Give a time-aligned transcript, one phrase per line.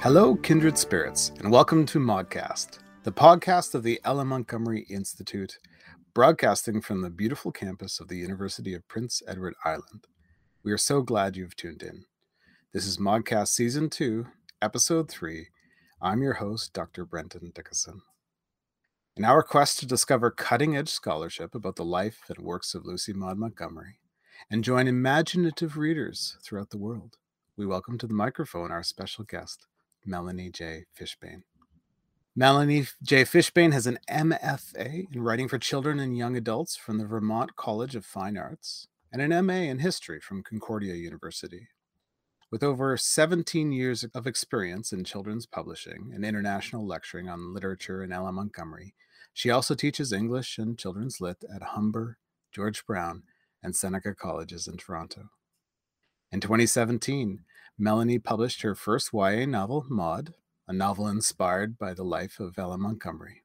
[0.00, 4.28] Hello, kindred spirits, and welcome to MaudCast, the podcast of the L.M.
[4.28, 5.58] Montgomery Institute,
[6.14, 10.06] broadcasting from the beautiful campus of the University of Prince Edward Island.
[10.62, 12.04] We are so glad you've tuned in.
[12.72, 14.24] This is MaudCast Season 2,
[14.62, 15.48] Episode 3.
[16.00, 17.04] I'm your host, Dr.
[17.04, 17.98] Brenton Dickieson.
[19.16, 23.12] In our quest to discover cutting edge scholarship about the life and works of Lucy
[23.12, 23.98] Maud Montgomery
[24.48, 27.16] and join imaginative readers throughout the world,
[27.56, 29.66] we welcome to the microphone our special guest,
[30.08, 30.86] Melanie J.
[30.98, 31.42] Fishbane.
[32.34, 33.24] Melanie J.
[33.24, 37.94] Fishbane has an MFA in writing for children and young adults from the Vermont College
[37.94, 41.68] of Fine Arts and an MA in history from Concordia University.
[42.50, 48.10] With over 17 years of experience in children's publishing and international lecturing on literature in
[48.10, 48.36] L.M.
[48.36, 48.94] Montgomery,
[49.34, 52.16] she also teaches English and children's lit at Humber,
[52.50, 53.24] George Brown,
[53.62, 55.28] and Seneca Colleges in Toronto.
[56.32, 57.40] In 2017,
[57.78, 60.34] Melanie published her first YA novel, Maud,
[60.66, 62.82] a novel inspired by the life of L.M.
[62.82, 63.44] Montgomery.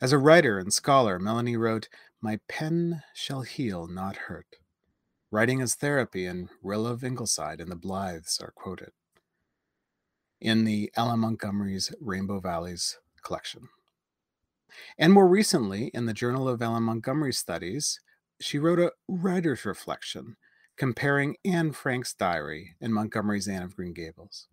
[0.00, 1.88] As a writer and scholar, Melanie wrote,
[2.20, 4.56] My pen shall heal, not hurt.
[5.30, 8.90] Writing as therapy and Rilla of Ingleside and the Blythes are quoted
[10.40, 11.20] in the L.M.
[11.20, 13.68] Montgomery's Rainbow Valleys collection.
[14.98, 16.82] And more recently, in the Journal of L.M.
[16.82, 17.98] Montgomery Studies,
[18.40, 20.36] she wrote a writer's reflection
[20.76, 24.48] comparing Anne Frank's diary and Montgomery's Anne of Green Gables.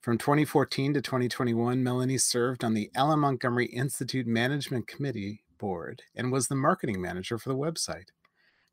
[0.00, 3.20] From 2014 to 2021, Melanie served on the L.M.
[3.20, 8.08] Montgomery Institute Management Committee board and was the marketing manager for the website.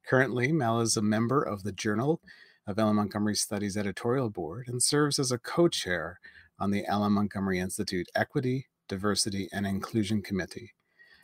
[0.08, 2.22] Currently, Mel is a member of the Journal
[2.68, 2.98] of L.M.
[2.98, 6.20] Montgomery Studies editorial board and serves as a co chair
[6.60, 7.14] on the L.M.
[7.14, 10.74] Montgomery Institute Equity, Diversity, and Inclusion Committee.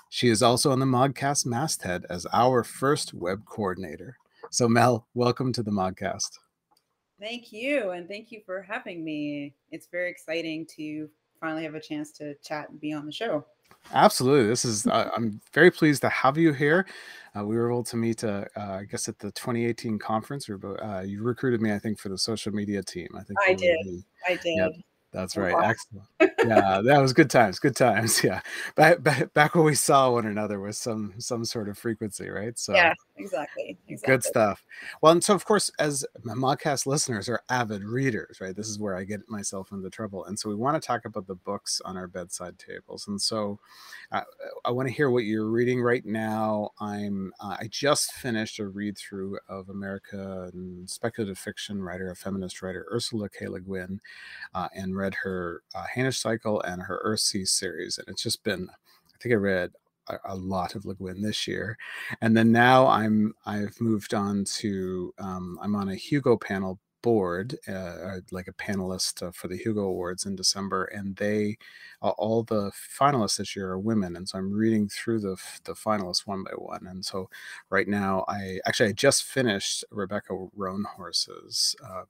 [0.10, 4.18] She is also on the MaudCast masthead as our first web coordinator.
[4.52, 6.40] So, Mel, welcome to the MaudCast.
[7.20, 7.92] Thank you.
[7.92, 9.54] And thank you for having me.
[9.72, 11.08] It's very exciting to
[11.40, 13.46] finally have a chance to chat and be on the show.
[13.94, 14.48] Absolutely.
[14.48, 16.88] This is, uh, I'm very pleased to have you here.
[17.38, 20.50] Uh, we were able to meet, uh, uh I guess, at the 2018 conference.
[20.50, 23.10] We were, uh, you recruited me, I think, for the social media team.
[23.16, 23.78] I think I did.
[23.86, 24.58] The, I did.
[24.58, 24.72] Yep.
[25.12, 25.56] That's right.
[25.64, 26.06] Excellent.
[26.46, 27.60] Yeah, that was good times.
[27.60, 28.24] Good times.
[28.30, 28.42] Yeah.
[28.76, 32.58] Back, back, back when we saw one another with some some sort of frequency, right?
[32.60, 33.78] So yeah, exactly.
[33.88, 34.16] exactly.
[34.16, 34.64] Good stuff.
[35.02, 38.56] Well, and so of course, as MaudCast listeners are avid readers, right?
[38.56, 41.28] This is where I get myself into trouble, and so we want to talk about
[41.28, 43.08] the books on our bedside tables.
[43.08, 43.60] And so,
[44.12, 44.22] uh,
[44.66, 46.72] I want to hear what you're reading right now.
[46.80, 52.62] I'm uh, I just finished a read through of American speculative fiction writer, a feminist
[52.62, 53.48] writer, Ursula K.
[53.48, 54.00] Le Guin,
[54.54, 58.70] uh, and read her uh, Hainish Cycle and her Earthsea series, and it's just been.
[58.70, 59.72] I think I read
[60.10, 61.78] a, a lot of Le Guin this year,
[62.22, 67.58] and then now I'm I've moved on to um, I'm on a Hugo panel board,
[67.68, 71.58] uh, like a panelist uh, for the Hugo Awards in December, and they
[72.02, 75.74] uh, all the finalists this year are women, and so I'm reading through the the
[75.74, 76.88] finalists one by one.
[76.88, 77.30] And so
[77.70, 82.06] right now, I actually I just finished Rebecca Roanhorse's uh, uh,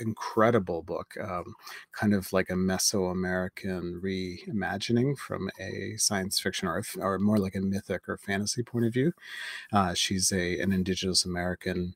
[0.00, 1.54] incredible book, um,
[1.92, 7.60] kind of like a Mesoamerican reimagining from a science fiction or, or more like a
[7.60, 9.12] mythic or fantasy point of view.
[9.72, 11.94] Uh, she's a an Indigenous American.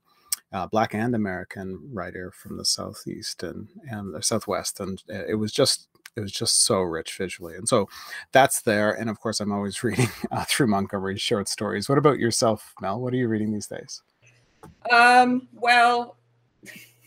[0.53, 5.35] Uh, black and American writer from the southeast and and the southwest, and uh, it
[5.35, 7.89] was just it was just so rich visually, and so
[8.31, 8.93] that's there.
[8.93, 11.89] And of course, I'm always reading uh, through Montgomery's short stories.
[11.89, 13.01] What about yourself, Mel?
[13.01, 14.03] What are you reading these days?
[14.93, 16.17] Um, well,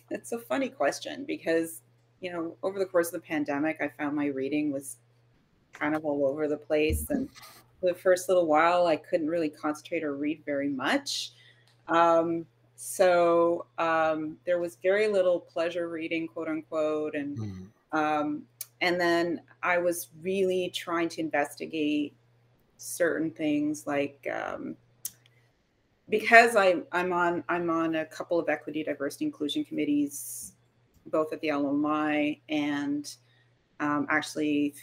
[0.09, 1.81] it's a funny question because
[2.21, 4.97] you know over the course of the pandemic i found my reading was
[5.73, 7.29] kind of all over the place and
[7.79, 11.31] for the first little while i couldn't really concentrate or read very much
[11.87, 12.45] um,
[12.75, 17.67] so um, there was very little pleasure reading quote unquote and mm.
[17.97, 18.43] um,
[18.81, 22.13] and then i was really trying to investigate
[22.77, 24.75] certain things like um,
[26.09, 30.53] because I, I'm on I'm on a couple of equity, diversity, inclusion committees,
[31.07, 33.13] both at the LMI and
[33.79, 34.73] um, actually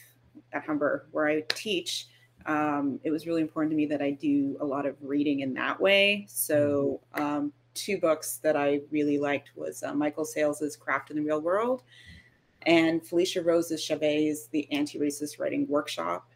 [0.52, 2.06] at Humber, where I teach.
[2.46, 5.54] Um, it was really important to me that I do a lot of reading in
[5.54, 6.26] that way.
[6.28, 11.22] So, um, two books that I really liked was uh, Michael Salesses Craft in the
[11.22, 11.82] Real World
[12.66, 16.30] and Felicia Rose's Chavez, The Anti-Racist Writing Workshop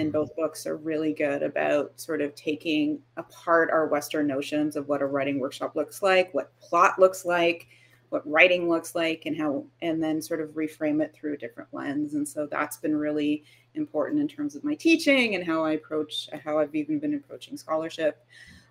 [0.00, 4.88] and both books are really good about sort of taking apart our Western notions of
[4.88, 7.68] what a writing workshop looks like, what plot looks like,
[8.08, 11.68] what writing looks like, and how, and then sort of reframe it through a different
[11.72, 12.14] lens.
[12.14, 13.44] And so that's been really
[13.74, 17.58] important in terms of my teaching and how I approach, how I've even been approaching
[17.58, 18.24] scholarship.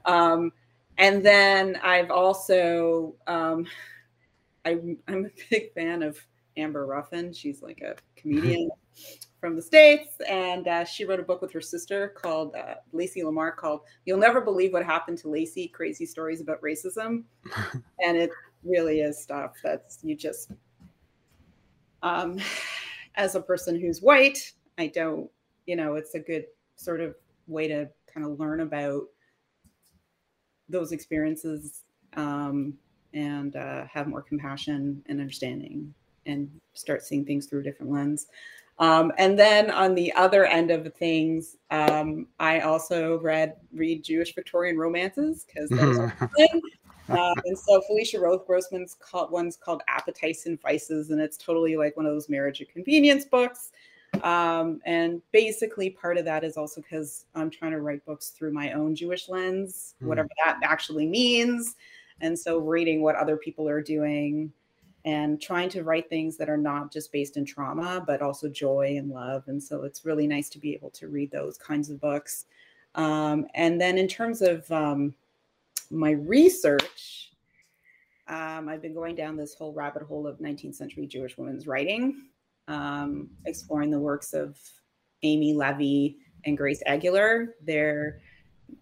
[0.06, 0.52] Um,
[0.98, 3.68] and then I've also, um,
[4.66, 6.20] I, I'm a big fan of
[6.58, 7.34] Amber Ruffin.
[7.34, 8.72] She's like a comedian
[9.40, 10.16] from the States.
[10.28, 14.20] And uh, she wrote a book with her sister called uh, Lacey Lamar called You'll
[14.20, 17.24] Never Believe What Happened to Lacey Crazy Stories About Racism.
[18.00, 18.32] and it
[18.64, 20.52] really is stuff that's you just,
[22.04, 22.40] um,
[23.16, 25.30] as a person who's white, I don't,
[25.66, 26.46] you know, it's a good
[26.76, 27.16] sort of
[27.48, 29.04] way to kind of learn about
[30.68, 31.84] those experiences
[32.16, 32.74] um,
[33.14, 35.94] and uh, have more compassion and understanding
[36.26, 38.28] and start seeing things through a different lens.
[38.80, 44.34] Um, and then on the other end of things, um, I also read read Jewish
[44.34, 45.70] Victorian romances because
[47.10, 51.76] uh, and so Felicia Roth Grossman's called one's called Appetites and Vices, and it's totally
[51.76, 53.72] like one of those marriage of convenience books.
[54.24, 58.54] Um, and basically, part of that is also because I'm trying to write books through
[58.54, 60.08] my own Jewish lens, mm.
[60.08, 61.76] whatever that actually means.
[62.22, 64.54] And so, reading what other people are doing
[65.06, 68.96] and trying to write things that are not just based in trauma, but also joy
[68.98, 69.44] and love.
[69.48, 72.46] And so, it's really nice to be able to read those kinds of books.
[72.96, 75.14] Um, and then, in terms of um,
[75.92, 77.32] my research,
[78.28, 82.28] um, I've been going down this whole rabbit hole of 19th century Jewish women's writing,
[82.68, 84.58] um, exploring the works of
[85.24, 87.56] Amy Levy and Grace Aguilar.
[87.64, 88.20] They're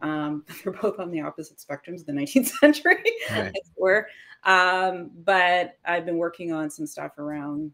[0.01, 3.03] um, they're both on the opposite spectrums of the 19th century.
[3.31, 3.53] Right.
[4.47, 7.71] Um, but I've been working on some stuff around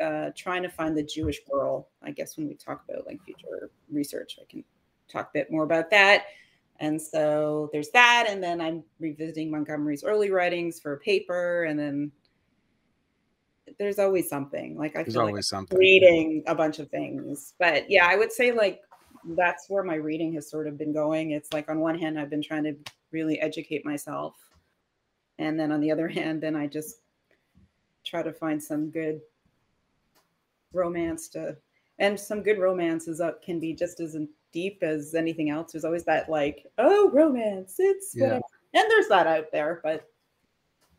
[0.00, 1.88] uh, trying to find the Jewish girl.
[2.02, 4.62] I guess when we talk about like future research, I can
[5.08, 6.26] talk a bit more about that.
[6.80, 8.26] And so there's that.
[8.28, 11.64] And then I'm revisiting Montgomery's early writings for a paper.
[11.64, 12.12] And then
[13.78, 14.76] there's always something.
[14.76, 15.78] Like I there's feel always like something.
[15.78, 17.54] reading a bunch of things.
[17.58, 18.80] But yeah, I would say like
[19.36, 21.32] that's where my reading has sort of been going.
[21.32, 22.74] It's like on one hand, I've been trying to
[23.12, 24.34] really educate myself.
[25.40, 27.00] And then on the other hand, then I just
[28.04, 29.20] try to find some good
[30.72, 31.56] romance to
[31.98, 34.16] and some good romances up can be just as
[34.52, 35.72] deep as anything else.
[35.72, 38.24] There's always that like, oh, romance, it's yeah.
[38.24, 38.44] whatever.
[38.74, 40.08] And there's that out there, but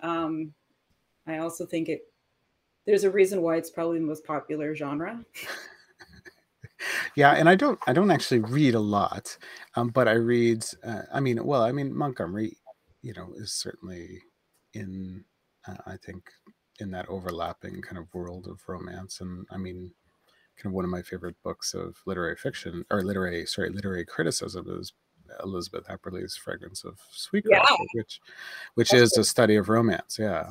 [0.02, 0.54] um
[1.28, 2.02] I also think it
[2.86, 5.24] there's a reason why it's probably the most popular genre.
[7.16, 9.38] yeah, and I don't I don't actually read a lot,
[9.76, 10.66] um, but I read.
[10.84, 12.58] Uh, I mean, well, I mean Montgomery,
[13.04, 14.24] you know, is certainly
[14.74, 15.24] in
[15.68, 16.30] uh, I think
[16.80, 19.92] in that overlapping kind of world of romance, and I mean
[20.58, 24.68] kind of one of my favorite books of literary fiction or literary sorry literary criticism
[24.80, 24.94] is
[25.44, 27.86] Elizabeth Epperly's Fragrance of Sweetgrass, yeah.
[27.94, 28.22] which
[28.76, 30.18] which That's is a study of romance.
[30.20, 30.50] Yeah.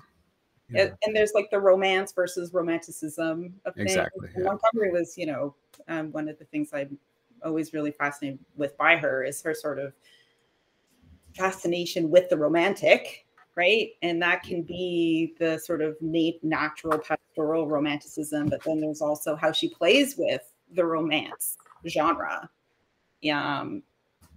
[0.70, 0.88] yeah.
[1.05, 3.93] And there's like the romance versus romanticism of things.
[3.93, 4.28] Exactly.
[4.37, 4.44] Yeah.
[4.44, 5.55] Montgomery was, you know,
[5.88, 6.99] um, one of the things I'm
[7.44, 9.93] always really fascinated with by her is her sort of
[11.34, 13.26] fascination with the romantic
[13.56, 13.91] right?
[14.02, 19.37] And that can be the sort of nat- natural pastoral romanticism, but then there's also
[19.37, 20.43] how she plays with
[20.73, 21.56] the romance
[21.87, 22.49] genre.
[23.32, 23.82] Um,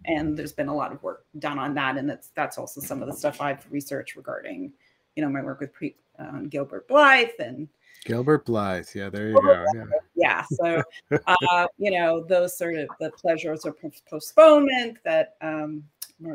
[0.06, 3.01] and there's been a lot of work done on that, and that's that's also some
[3.01, 4.74] of the stuff I've researched regarding,
[5.15, 7.69] you know, my work with pre, uh, Gilbert Blythe and
[8.04, 8.88] Gilbert Blythe.
[8.94, 9.65] Yeah, there you go.
[9.74, 9.86] Yeah.
[10.15, 10.44] yeah.
[10.51, 10.83] So,
[11.25, 13.77] uh, you know, those sort of the pleasures of
[14.10, 15.83] postponement that um,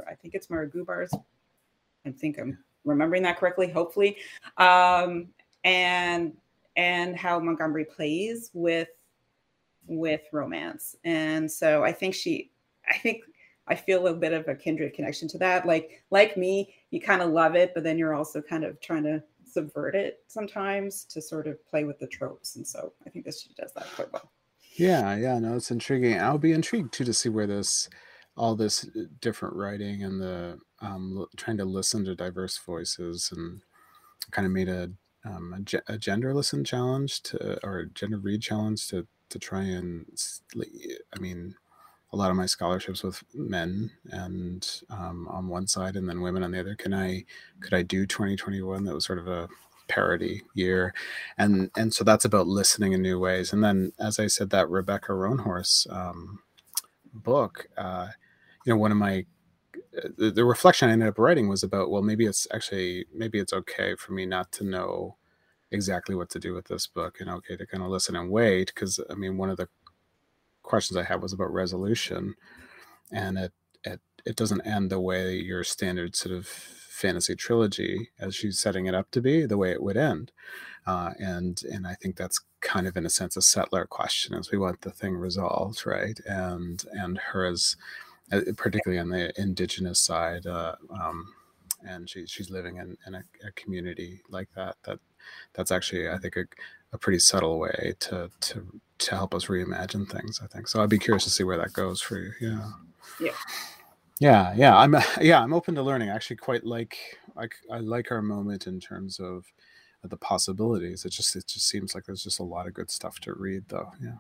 [0.09, 1.13] I think it's Marah Gubar's.
[2.07, 4.17] I think I'm remembering that correctly, hopefully,
[4.56, 5.29] um,
[5.65, 6.32] and
[6.77, 8.89] and how Montgomery plays with
[9.87, 10.97] with romance.
[11.05, 12.51] And so I think she,
[12.89, 13.25] I think
[13.67, 15.67] I feel a bit of a kindred connection to that.
[15.67, 19.05] Like like me, you kind of love it, but then you're also kind of trying
[19.05, 22.56] to subvert it sometimes to sort of play with the tropes.
[22.56, 24.31] And so I think this she does that quite well.
[24.77, 26.20] Yeah, yeah, no, it's intriguing.
[26.20, 27.89] I'll be intrigued too to see where this
[28.37, 33.61] all this uh, different writing and the um, trying to listen to diverse voices and
[34.31, 34.91] kind of made a,
[35.25, 40.06] um, a, a, gender listen challenge to or gender read challenge to to try and
[41.15, 41.55] I mean
[42.13, 46.43] a lot of my scholarships with men and um, on one side and then women
[46.43, 46.75] on the other.
[46.75, 47.25] Can I
[47.61, 49.49] could I do 2021 that was sort of a
[49.89, 50.94] parody year.
[51.37, 53.53] And and so that's about listening in new ways.
[53.53, 56.41] And then as I said that Rebecca Roanhorse um,
[57.13, 58.08] book uh,
[58.65, 59.27] you know one of my
[60.17, 63.94] the, reflection I ended up writing was about well maybe it's actually maybe it's okay
[63.96, 65.17] for me not to know
[65.70, 68.72] exactly what to do with this book and okay to kind of listen and wait
[68.74, 69.69] because I mean one of the
[70.62, 72.34] questions I had was about resolution
[73.10, 73.52] and it
[73.84, 76.46] it it doesn't end the way your standard sort of
[76.98, 80.32] fantasy trilogy as she's setting it up to be the way it would end.
[80.86, 84.50] Uh, and and I think that's kind of in a sense a settler question as
[84.50, 86.19] we want the thing resolved right?
[86.26, 87.76] And and her as
[88.56, 90.47] particularly on the indigenous side.
[90.47, 91.32] Uh, um,
[91.87, 94.77] and she, she's living in, in a, a, community like that.
[94.85, 94.99] That
[95.55, 96.44] that's actually, I think, a,
[96.93, 100.41] a pretty subtle way to to to help us reimagine things.
[100.43, 100.82] I think so.
[100.82, 102.32] I'd be curious to see where that goes for you.
[102.41, 102.70] Yeah.
[103.20, 103.32] Yeah.
[104.20, 106.11] Yeah, yeah, I'm yeah, I'm open to learning.
[106.11, 106.97] I actually quite like
[107.37, 109.44] I, I like our moment in terms of
[110.03, 111.05] the possibilities.
[111.05, 113.65] It just it just seems like there's just a lot of good stuff to read,
[113.69, 113.93] though.
[114.03, 114.17] Yeah.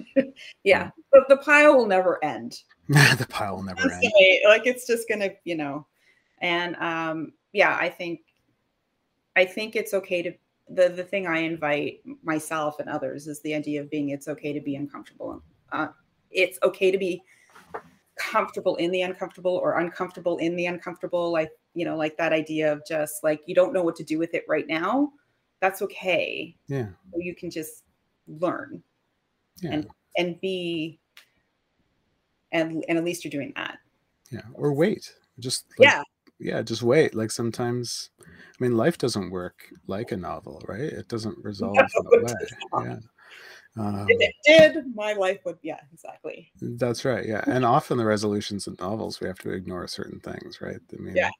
[0.64, 2.62] yeah, but the pile will never end.
[2.88, 4.02] the pile will never end.
[4.46, 5.86] Like it's just gonna, you know,
[6.40, 8.20] and um, yeah, I think
[9.36, 10.32] I think it's okay to
[10.68, 14.52] the the thing I invite myself and others is the idea of being it's okay
[14.52, 15.42] to be uncomfortable.
[15.70, 15.88] Uh,
[16.30, 17.22] it's okay to be
[18.16, 21.32] comfortable in the uncomfortable or uncomfortable in the uncomfortable.
[21.32, 24.18] Like you know, like that idea of just like you don't know what to do
[24.18, 25.12] with it right now.
[25.60, 26.56] That's okay.
[26.66, 26.88] Yeah.
[27.16, 27.84] you can just
[28.26, 28.82] learn
[29.60, 29.72] yeah.
[29.72, 30.98] and and be
[32.52, 33.78] and and at least you're doing that.
[34.30, 34.42] Yeah.
[34.54, 35.12] Or wait.
[35.38, 36.02] Just like, yeah.
[36.38, 37.14] Yeah, just wait.
[37.14, 38.24] Like sometimes I
[38.58, 40.80] mean, life doesn't work like a novel, right?
[40.80, 42.22] It doesn't resolve no, that
[42.72, 42.84] way.
[42.84, 42.96] Yeah.
[43.78, 46.52] Um, if it did, my life would, yeah, exactly.
[46.60, 47.26] That's right.
[47.26, 47.42] Yeah.
[47.46, 50.78] And often the resolutions in novels, we have to ignore certain things, right?
[50.92, 51.30] I mean, yeah.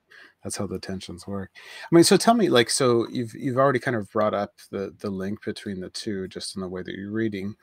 [0.42, 1.50] that's how the tensions work.
[1.54, 4.95] I mean, so tell me, like, so you've, you've already kind of brought up the,
[4.99, 7.54] the link between the two, just in the way that you're reading.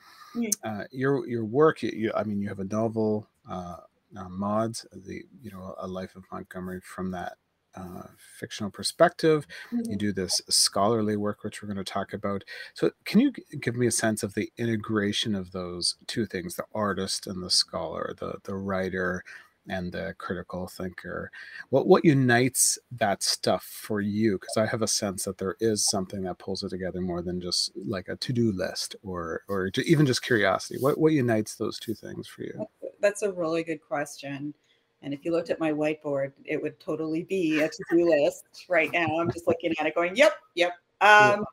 [0.64, 1.82] Uh, your, your work.
[1.82, 3.76] You, you, I mean, you have a novel, uh,
[4.16, 7.34] uh, Maud, the, you know, a life of Montgomery from that
[7.74, 8.02] uh,
[8.38, 9.46] fictional perspective.
[9.72, 9.92] Mm-hmm.
[9.92, 12.44] You do this scholarly work, which we're going to talk about.
[12.74, 16.64] So, can you give me a sense of the integration of those two things the
[16.74, 19.24] artist and the scholar, the, the writer
[19.68, 21.30] and the critical thinker?
[21.70, 24.38] What, what unites that stuff for you?
[24.38, 27.40] Because I have a sense that there is something that pulls it together more than
[27.40, 30.78] just like a to do list or, or even just curiosity.
[30.80, 32.66] What, what unites those two things for you?
[33.00, 34.54] That's a really good question.
[35.02, 38.90] And if you looked at my whiteboard, it would totally be a to-do list right
[38.92, 39.18] now.
[39.18, 40.72] I'm just looking at it going, yep, yep.
[41.00, 41.44] Um,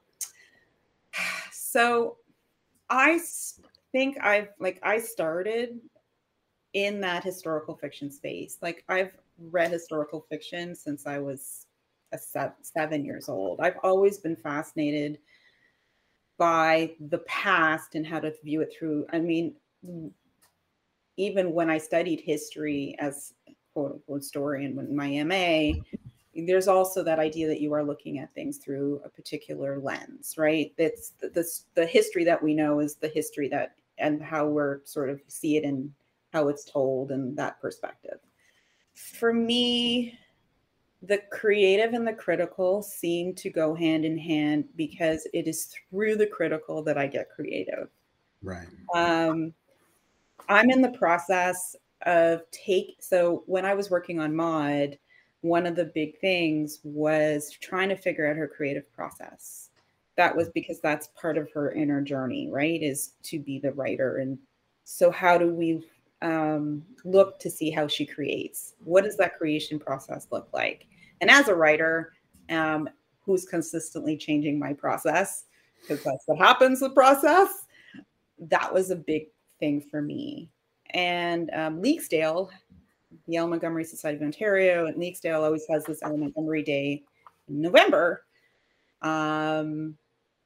[1.52, 2.18] so
[2.90, 3.20] I
[3.92, 5.80] think I've like I started
[6.74, 8.58] in that historical fiction space.
[8.62, 11.68] Like I've read historical fiction since I was
[12.12, 12.18] a
[12.62, 13.60] seven, years old.
[13.60, 15.20] I've always been fascinated
[16.38, 19.06] by the past and how to view it through.
[19.12, 19.56] I mean,
[21.18, 23.34] even when I studied history as
[23.74, 25.82] quote unquote historian in my MA,
[26.46, 30.72] there's also that idea that you are looking at things through a particular lens, right?
[30.78, 34.82] It's the, the, the history that we know is the history that and how we're
[34.86, 35.92] sort of see it and
[36.34, 38.20] how it's told and that perspective.
[38.94, 40.18] For me,
[41.04, 46.16] the creative and the critical seem to go hand in hand because it is through
[46.16, 47.90] the critical that I get creative.
[48.42, 48.68] Right.
[48.96, 49.54] Um,
[50.50, 52.98] I'm in the process of take.
[53.00, 54.98] So when I was working on Maud,
[55.42, 59.70] one of the big things was trying to figure out her creative process.
[60.16, 62.82] That was because that's part of her inner journey, right?
[62.82, 64.18] Is to be the writer.
[64.18, 64.40] And
[64.84, 65.88] so, how do we
[66.22, 68.76] um, look to see how she creates?
[68.84, 70.88] What does that creation process look like?
[71.22, 72.14] And as a writer,
[72.50, 72.90] um,
[73.22, 75.46] who's consistently changing my process,
[75.82, 77.66] because that's what happens with process,
[78.40, 79.28] that was a big
[79.60, 80.50] thing for me.
[80.92, 82.50] And um, Leaskdale,
[83.28, 86.22] the Montgomery Society of Ontario, and Leaskdale always has this L.M.
[86.22, 87.04] Montgomery Day
[87.50, 88.24] in November.
[89.02, 89.98] Um,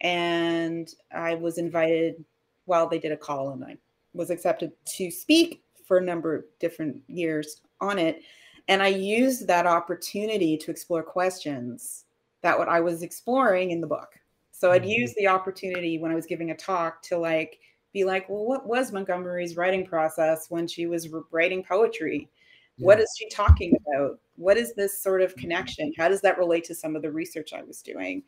[0.02, 2.24] and I was invited,
[2.66, 3.78] well, they did a call and I
[4.14, 8.22] was accepted to speak for a number of different years on it.
[8.68, 12.06] And I used that opportunity to explore questions
[12.42, 14.20] that what I was exploring in the book.
[14.52, 14.92] So I'd mm-hmm.
[14.92, 17.60] use the opportunity when I was giving a talk to like
[17.94, 22.30] be like, well, what was Montgomery's writing process when she was writing poetry?
[22.78, 22.86] Yeah.
[22.86, 24.20] What is she talking about?
[24.36, 25.92] What is this sort of connection?
[25.98, 28.24] How does that relate to some of the research I was doing?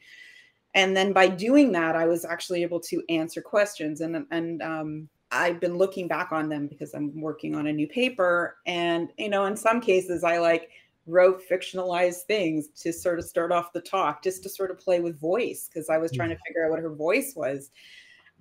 [0.75, 4.01] And then by doing that, I was actually able to answer questions.
[4.01, 7.87] And and um, I've been looking back on them because I'm working on a new
[7.87, 8.57] paper.
[8.65, 10.69] And you know, in some cases, I like
[11.05, 14.99] wrote fictionalized things to sort of start off the talk, just to sort of play
[14.99, 16.43] with voice because I was trying to mm-hmm.
[16.47, 17.71] figure out what her voice was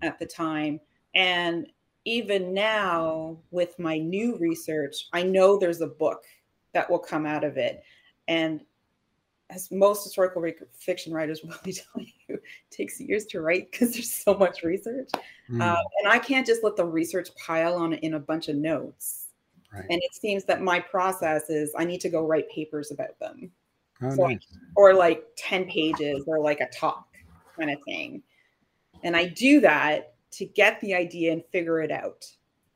[0.03, 0.81] at the time.
[1.15, 1.67] And
[2.05, 6.25] even now, with my new research, I know there's a book
[6.73, 7.83] that will come out of it.
[8.29, 8.61] And
[9.53, 13.93] as most historical fiction writers will be telling you, it takes years to write because
[13.93, 15.11] there's so much research.
[15.51, 15.61] Mm.
[15.61, 19.29] Uh, and I can't just let the research pile on in a bunch of notes.
[19.73, 19.85] Right.
[19.89, 23.51] And it seems that my process is I need to go write papers about them.
[24.03, 24.41] Oh, so nice.
[24.75, 27.07] or like 10 pages or like a talk
[27.57, 28.23] kind of thing.
[29.05, 32.27] And I do that to get the idea and figure it out.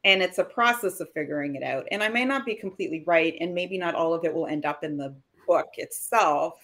[0.05, 1.87] And it's a process of figuring it out.
[1.91, 4.65] And I may not be completely right, and maybe not all of it will end
[4.65, 5.17] up in the
[5.47, 6.55] book itself.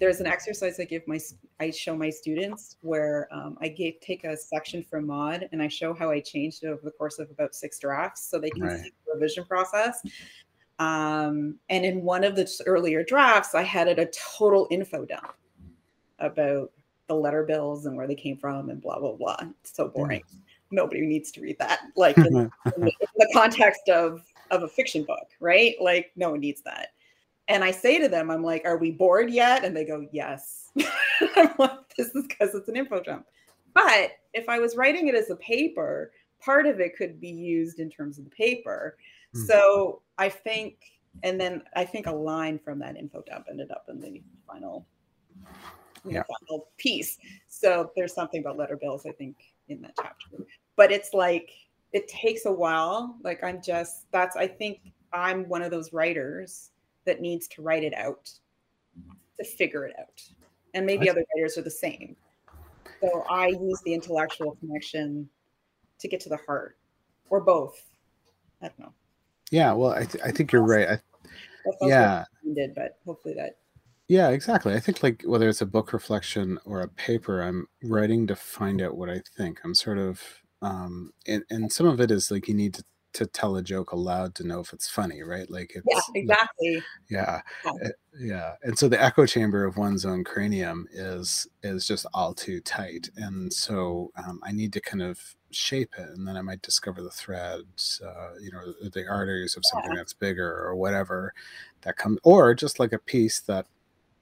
[0.00, 1.18] there's an exercise I give my
[1.60, 3.68] I show my students where um, I
[4.00, 7.18] take a section from Maud and I show how I changed it over the course
[7.20, 8.80] of about six drafts, so they can Right.
[8.80, 10.02] see the revision process.
[10.80, 15.34] Um, and in one of the earlier drafts, I had it a total info dump
[16.18, 16.72] about
[17.06, 19.36] the letter bills and where they came from and blah blah blah.
[19.60, 20.22] It's so boring.
[20.72, 21.80] Nobody needs to read that.
[21.96, 25.76] Like in, in the, in the context of of a fiction book, right?
[25.80, 26.88] Like no one needs that.
[27.48, 30.70] And I say to them, I'm like, "Are we bored yet?" And they go, "Yes."
[31.36, 33.26] I'm like, "This is because it's an info dump."
[33.74, 37.78] But if I was writing it as a paper, part of it could be used
[37.80, 38.96] in terms of the paper.
[39.34, 39.44] Hmm.
[39.46, 40.76] So I think,
[41.22, 44.86] and then I think a line from that info dump ended up in the final,
[46.04, 46.22] in the Yeah.
[46.46, 47.18] final piece.
[47.48, 49.36] So there's something about letter bills, I think,
[49.68, 50.46] in that chapter.
[50.76, 51.50] But it's like
[51.92, 53.16] it takes a while.
[53.22, 56.70] Like I'm just that's I think I'm one of those writers
[57.04, 58.30] that needs to write it out
[59.38, 60.22] to figure it out.
[60.74, 62.16] And maybe other writers are the same.
[63.00, 65.28] So I use the intellectual connection
[65.98, 66.78] to get to the heart,
[67.30, 67.80] or both.
[68.60, 68.92] I don't know.
[69.50, 70.88] Yeah, well, I, th- I think you're right.
[70.88, 71.00] I,
[71.82, 73.58] yeah, did, but hopefully that.
[74.08, 74.74] yeah, exactly.
[74.74, 78.82] I think like whether it's a book reflection or a paper, I'm writing to find
[78.82, 79.60] out what I think.
[79.64, 80.20] I'm sort of,
[80.60, 83.92] um, and, and some of it is like you need to, to tell a joke
[83.92, 85.50] aloud to know if it's funny, right?
[85.50, 86.86] Like it's Yeah, exactly.
[87.10, 87.72] yeah, Yeah.
[87.84, 87.88] uh,
[88.18, 88.54] yeah.
[88.62, 93.10] And so the echo chamber of one's own cranium is is just all too tight,
[93.16, 97.02] and so um, I need to kind of shape it, and then I might discover
[97.02, 101.34] the threads, uh, you know, the arteries of something that's bigger or whatever
[101.82, 103.66] that comes, or just like a piece that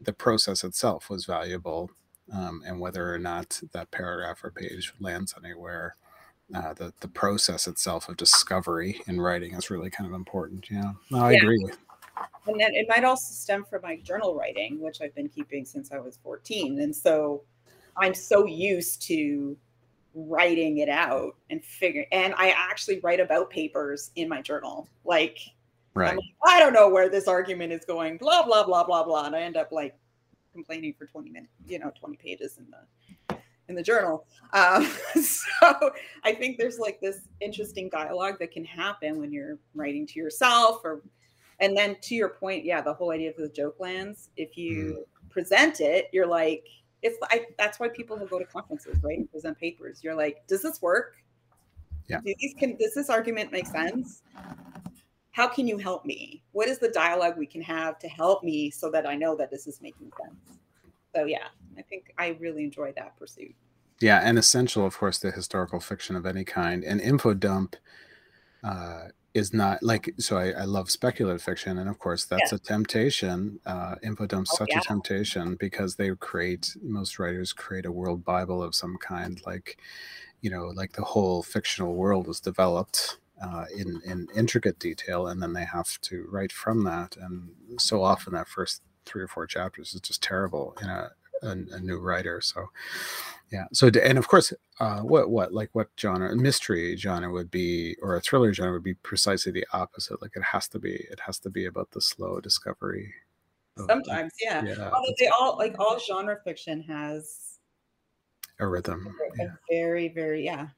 [0.01, 1.91] the process itself was valuable,
[2.33, 5.97] um, and whether or not that paragraph or page lands anywhere.
[6.55, 10.69] Uh, the the process itself of discovery in writing is really kind of important.
[10.71, 11.39] Yeah, no, I Yeah.
[11.43, 11.79] agree with.
[12.47, 15.93] And then it might also stem from my journal writing, which I've been keeping since
[15.93, 16.81] I was 14.
[16.81, 17.45] And so
[17.97, 19.57] I'm so used to
[20.15, 24.89] writing it out and figure and I actually write about papers in my journal.
[25.05, 25.39] Like
[25.95, 26.17] Right.
[26.17, 29.27] Like, I don't know where this argument is going, blah, blah, blah, blah, blah.
[29.27, 29.97] And I end up like
[30.53, 32.79] complaining for 20 minutes, you know, 20 pages in the
[33.71, 34.27] in the journal.
[34.53, 34.85] Um,
[35.23, 35.93] so
[36.25, 40.83] I think there's like this interesting dialogue that can happen when you're writing to yourself
[40.85, 41.03] or
[41.61, 45.07] and then to your point, yeah, the whole idea of the joke lands, if you
[45.29, 46.67] present it, you're like,
[47.03, 49.19] it's like that's why people will go to conferences, right?
[49.19, 50.01] And present papers.
[50.03, 51.17] You're like, does this work?
[52.09, 52.21] Yeah.
[52.25, 54.23] Do these can does this argument make sense?
[55.33, 56.43] How can you help me?
[56.53, 59.51] What is the dialogue we can have to help me so that I know that
[59.51, 60.59] this is making sense?
[61.15, 61.49] So yeah,
[61.81, 63.55] I think I really enjoy that pursuit.
[64.01, 66.85] Yeah, and essential, of course, to historical fiction of any kind.
[66.85, 67.77] And info dump
[68.63, 70.37] uh, is not like so.
[70.37, 73.61] I, I love speculative fiction, and of course, that's a temptation.
[73.65, 74.81] Uh, info dump's Oh, such yeah.
[74.81, 79.79] a temptation because they create most writers create a world bible of some kind, like
[80.43, 85.43] you know, like the whole fictional world was developed uh, in in intricate detail, and
[85.43, 87.17] then they have to write from that.
[87.17, 91.11] And so often, that first three or four chapters is just terrible in a
[91.43, 92.41] a, a new writer.
[92.41, 92.71] So
[93.51, 93.65] yeah.
[93.73, 98.17] So and of course, uh, what what like what genre mystery genre would be or
[98.17, 100.23] a thriller genre would be precisely the opposite.
[100.23, 103.13] Like it has to be it has to be about the slow discovery.
[103.77, 104.63] of- Sometimes, yeah.
[104.65, 107.59] yeah, Although they all like all genre fiction has
[108.59, 109.07] a rhythm.
[109.39, 109.51] a Yeah.
[109.71, 110.69] very, very yeah.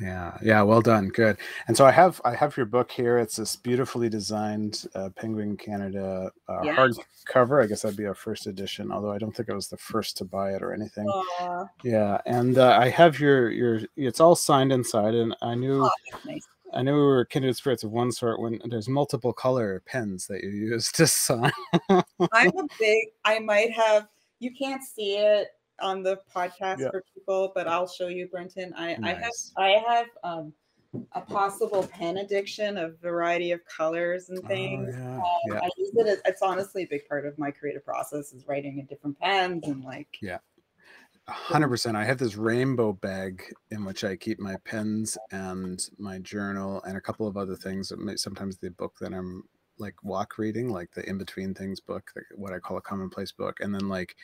[0.00, 1.38] Yeah, yeah, well done, good.
[1.66, 3.18] And so I have I have your book here.
[3.18, 6.76] It's this beautifully designed uh, Penguin Canada uh, Yeah.
[6.76, 7.62] hardcover.
[7.62, 10.16] I guess that'd be a first edition, although I don't think I was the first
[10.18, 11.08] to buy it or anything.
[11.08, 13.80] Aw, Yeah, and uh, I have your your.
[13.96, 15.82] It's all signed inside, and I knew
[16.12, 16.46] that's nice.
[16.72, 20.44] I knew we were kindred spirits of one sort when there's multiple color pens that
[20.44, 21.50] you use to sign.
[21.90, 22.02] I'm
[22.56, 23.08] a big.
[23.24, 24.06] I might have.
[24.38, 25.48] You can't see it
[25.80, 26.90] on the podcast Yeah.
[26.90, 28.74] for people, but I'll show you, Brenton.
[28.76, 30.52] I I have I have um
[31.12, 34.94] a possible pen addiction, a variety of colors and Oh, things.
[34.94, 35.60] yeah, Um, yeah.
[35.62, 38.78] I use it as it's honestly a big part of my creative process is writing
[38.78, 40.18] in different pens and like
[41.28, 41.96] hundred percent.
[41.96, 46.96] I have this rainbow bag in which I keep my pens and my journal and
[46.96, 47.92] a couple of other things.
[48.16, 49.44] Sometimes the book that I'm
[49.78, 53.58] like walk reading, like the in between things book, what I call a commonplace book,
[53.60, 54.16] and then like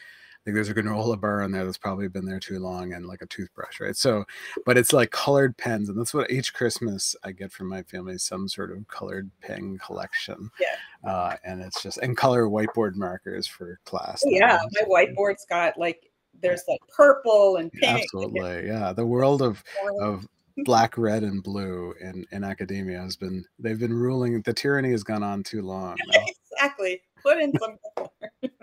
[0.47, 3.23] like there's a granola bar in there that's probably been there too long, and like
[3.23, 3.97] a toothbrush, right?
[3.97, 4.25] So,
[4.67, 8.19] but it's like colored pens, and that's what each Christmas I get from my family
[8.19, 10.51] some sort of colored pen collection.
[10.61, 11.11] Yeah.
[11.11, 14.23] uh, and it's just and color whiteboard markers for class.
[14.27, 16.11] Oh, yeah, my whiteboard's got like
[16.43, 18.03] there's like purple and pink.
[18.03, 18.93] Absolutely, yeah.
[18.93, 19.63] The world of
[20.01, 20.27] of
[20.59, 24.43] black, red, and blue in in academia has been they've been ruling.
[24.43, 25.97] The tyranny has gone on too long.
[26.13, 26.21] now.
[26.53, 27.03] exactly.
[27.25, 28.11] Put in some color.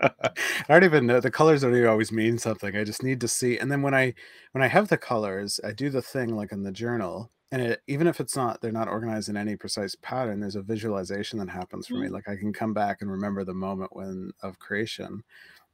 [0.00, 2.76] I don't even know the colors don't even always mean something.
[2.76, 3.58] I just need to see.
[3.58, 4.14] And then when I
[4.52, 7.30] when I have the colors, I do the thing like in the journal.
[7.50, 10.40] And it, even if it's not, they're not organized in any precise pattern.
[10.40, 12.04] There's a visualization that happens for mm-hmm.
[12.04, 12.08] me.
[12.08, 15.22] Like I can come back and remember the moment when of creation,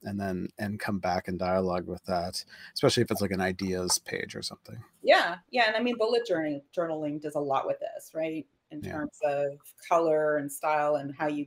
[0.02, 3.98] and then and come back and dialogue with that, especially if it's like an ideas
[3.98, 4.82] page or something.
[5.02, 8.46] Yeah, yeah, and I mean bullet journaling journaling does a lot with this, right?
[8.70, 8.92] In yeah.
[8.92, 11.46] terms of color and style and how you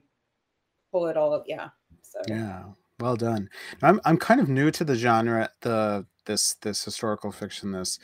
[0.91, 1.43] pull it all up.
[1.47, 1.69] Yeah.
[2.01, 2.63] So yeah,
[2.99, 3.49] well done.
[3.81, 7.99] I'm I'm kind of new to the genre, the this this historical fiction, this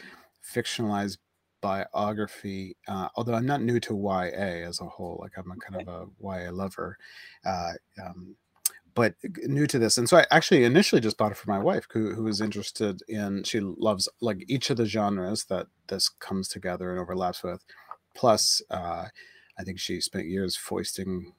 [0.56, 1.18] fictionalized
[1.62, 2.78] biography.
[2.88, 5.88] Uh, although I'm not new to YA as a whole, like I'm a kind of
[5.88, 6.98] a YA lover.
[7.46, 7.74] Uh,
[8.04, 8.36] um,
[8.96, 11.86] but new to this and so i actually initially just bought it for my wife
[11.92, 16.48] who, who is interested in she loves like each of the genres that this comes
[16.48, 17.64] together and overlaps with
[18.16, 19.06] plus uh,
[19.60, 21.32] i think she spent years foisting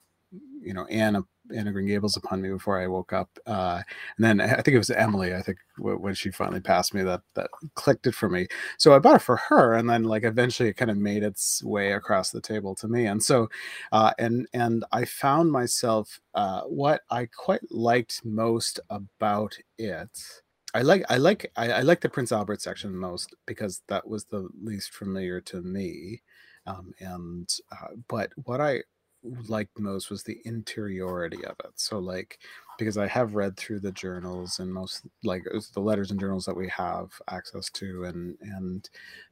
[0.60, 1.22] you know Anna
[1.54, 3.82] Anne of Green Gables upon me before I woke up, uh,
[4.16, 5.34] and then I think it was Emily.
[5.34, 8.46] I think when she finally passed me, that that clicked it for me.
[8.78, 11.62] So I bought it for her, and then like eventually it kind of made its
[11.62, 13.06] way across the table to me.
[13.06, 13.48] And so,
[13.92, 20.42] uh, and and I found myself uh, what I quite liked most about it.
[20.74, 24.24] I like I like I, I like the Prince Albert section most because that was
[24.24, 26.22] the least familiar to me.
[26.66, 28.82] Um, and uh, but what I
[29.22, 31.72] liked most was the interiority of it.
[31.76, 32.38] So like
[32.78, 36.56] because I have read through the journals and most like the letters and journals that
[36.56, 38.88] we have access to and and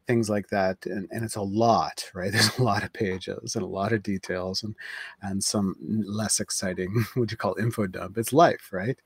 [0.07, 2.33] things like that and, and it's a lot right?
[2.33, 4.75] There's a lot of pages and a lot of details and
[5.23, 8.19] and some less exciting what you call info dump.
[8.19, 8.99] It's life right?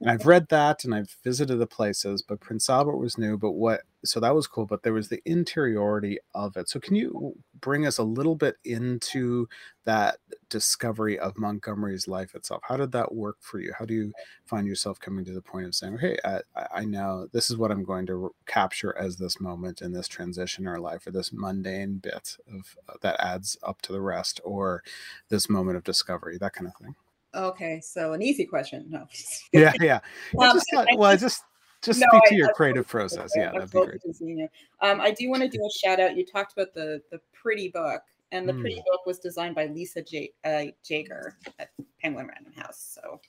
[0.00, 3.52] And I've read that and I've visited the places but Prince Albert was new but
[3.52, 6.68] what so that was cool but there was the interiority of it.
[6.68, 9.48] So can you bring us a little bit into
[9.84, 10.18] that
[10.50, 12.62] discovery of Montgomery's life itself?
[12.64, 13.72] How did that work for you?
[13.76, 14.12] How do you
[14.44, 16.40] find yourself coming to the point of saying hey I,
[16.74, 20.66] I know this is what I'm going to capture as this moment in this transition
[20.66, 24.82] or life or this mundane bit of uh, that adds up to the rest or
[25.28, 26.94] this moment of discovery that kind of thing?
[27.34, 29.06] Okay so an easy question no
[29.52, 30.00] yeah yeah.
[30.38, 31.42] Um, just thought, well I just
[31.82, 33.30] just no, speak to I, your creative process.
[33.36, 34.50] Yeah, that'd be great.
[34.82, 36.16] Um, I do want to do a shout out.
[36.16, 38.60] You talked about the the pretty book, and the mm.
[38.60, 42.98] pretty book was designed by Lisa J- uh, Jaeger at Penguin Random House.
[43.00, 43.20] So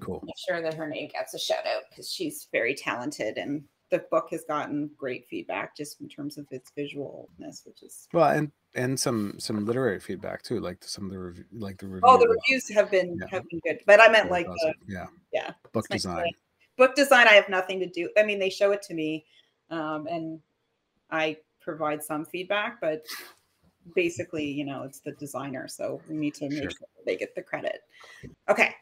[0.00, 0.22] cool.
[0.24, 4.04] Make sure that her name gets a shout out because she's very talented and the
[4.10, 8.50] book has gotten great feedback just in terms of its visualness, which is well, and
[8.74, 12.02] and some some literary feedback too, like some of the review, like the review.
[12.02, 13.26] Oh, the reviews have been yeah.
[13.30, 16.32] have been good, but I meant like the, yeah, yeah, book design
[16.76, 18.08] book design, I have nothing to do.
[18.16, 19.24] I mean, they show it to me,
[19.70, 20.40] um, and
[21.10, 23.04] I provide some feedback, but
[23.94, 27.34] basically, you know, it's the designer, so we need to make sure, sure they get
[27.34, 27.80] the credit.
[28.48, 28.74] Okay,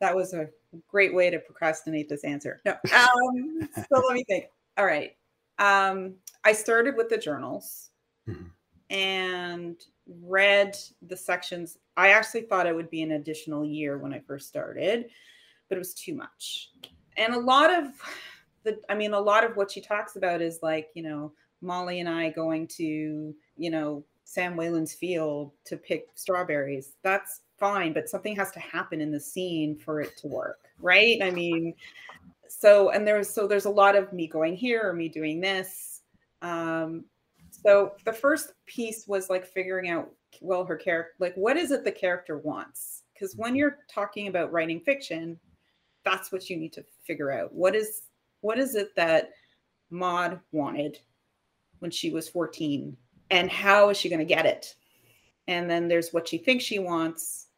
[0.00, 0.48] that was a
[0.88, 2.60] great way to procrastinate this answer.
[2.64, 4.46] No, um, so let me think.
[4.76, 5.16] All right,
[5.58, 7.90] um, I started with the journals.
[8.28, 8.44] Mm-hmm.
[8.90, 9.82] And
[10.20, 10.76] read
[11.06, 11.78] the sections.
[11.96, 15.06] I actually thought it would be an additional year when I first started
[15.72, 16.68] but it was too much.
[17.16, 17.86] And a lot of
[18.62, 21.32] the, I mean, a lot of what she talks about is like, you know,
[21.62, 26.96] Molly and I going to, you know, Sam Whalen's field to pick strawberries.
[27.02, 31.22] That's fine, but something has to happen in the scene for it to work, right?
[31.22, 31.72] I mean,
[32.48, 36.02] so and there's so there's a lot of me going here or me doing this.
[36.42, 37.06] Um,
[37.50, 40.10] so the first piece was like figuring out
[40.42, 44.52] well her character like what is it the character wants because when you're talking about
[44.52, 45.38] writing fiction
[46.04, 47.52] that's what you need to figure out.
[47.52, 48.02] What is
[48.40, 49.30] what is it that
[49.90, 50.98] Maud wanted
[51.78, 52.96] when she was 14
[53.30, 54.74] and how is she going to get it?
[55.48, 57.48] And then there's what she thinks she wants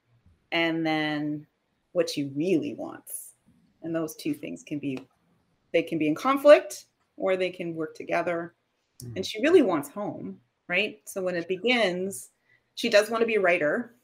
[0.53, 1.47] and then
[1.93, 3.33] what she really wants.
[3.83, 4.99] And those two things can be
[5.73, 8.55] they can be in conflict or they can work together.
[9.03, 9.17] Mm-hmm.
[9.17, 11.01] And she really wants home, right?
[11.05, 12.31] So when it begins,
[12.77, 13.95] she does want to be a writer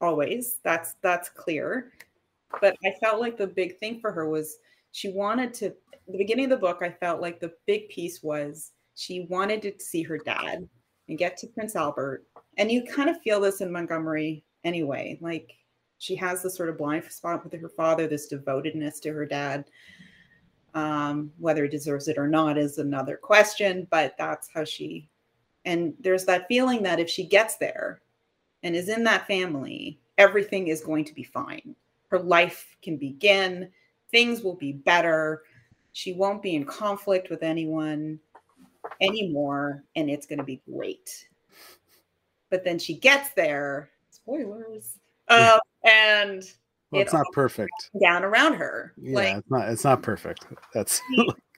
[0.00, 0.58] always.
[0.64, 1.92] That's that's clear
[2.60, 4.58] but I felt like the big thing for her was
[4.92, 5.74] she wanted to
[6.08, 9.72] the beginning of the book, I felt like the big piece was she wanted to
[9.78, 10.68] see her dad
[11.08, 12.24] and get to Prince Albert.
[12.58, 15.18] And you kind of feel this in Montgomery anyway.
[15.20, 15.52] Like
[15.98, 19.64] she has this sort of blind spot with her father, this devotedness to her dad.
[20.74, 25.08] Um, whether he deserves it or not is another question, but that's how she
[25.64, 28.00] and there's that feeling that if she gets there
[28.62, 31.74] and is in that family, everything is going to be fine
[32.12, 33.70] her life can begin,
[34.10, 35.42] things will be better.
[35.92, 38.20] She won't be in conflict with anyone
[39.00, 41.26] anymore, and it's going to be great.
[42.50, 44.98] But then she gets there, spoilers,
[45.28, 46.44] uh, and
[46.90, 47.72] Well, it's not perfect.
[48.02, 48.92] Down around her.
[49.00, 49.68] Yeah, like it's not.
[49.70, 50.44] It's not perfect.
[50.74, 51.00] That's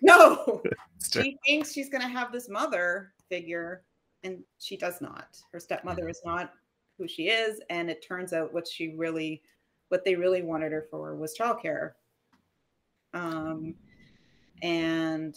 [0.02, 0.62] no.
[1.12, 3.82] she thinks she's going to have this mother figure,
[4.22, 5.36] and she does not.
[5.52, 6.52] Her stepmother is not
[6.96, 9.42] who she is, and it turns out what she really,
[9.88, 11.92] what they really wanted her for was childcare.
[13.12, 13.74] Um,
[14.62, 15.36] and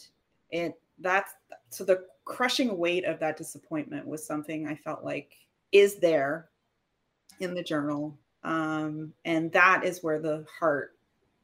[0.49, 1.33] it that's
[1.69, 5.33] so the crushing weight of that disappointment was something I felt like
[5.71, 6.49] is there
[7.39, 10.97] in the journal, um, and that is where the heart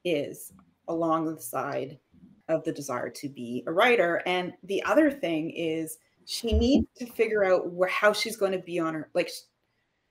[0.04, 0.54] is
[0.88, 2.00] along the side
[2.50, 4.22] of the desire to be a writer.
[4.26, 8.60] And the other thing is she needs to figure out where how she's going to
[8.60, 9.30] be on her like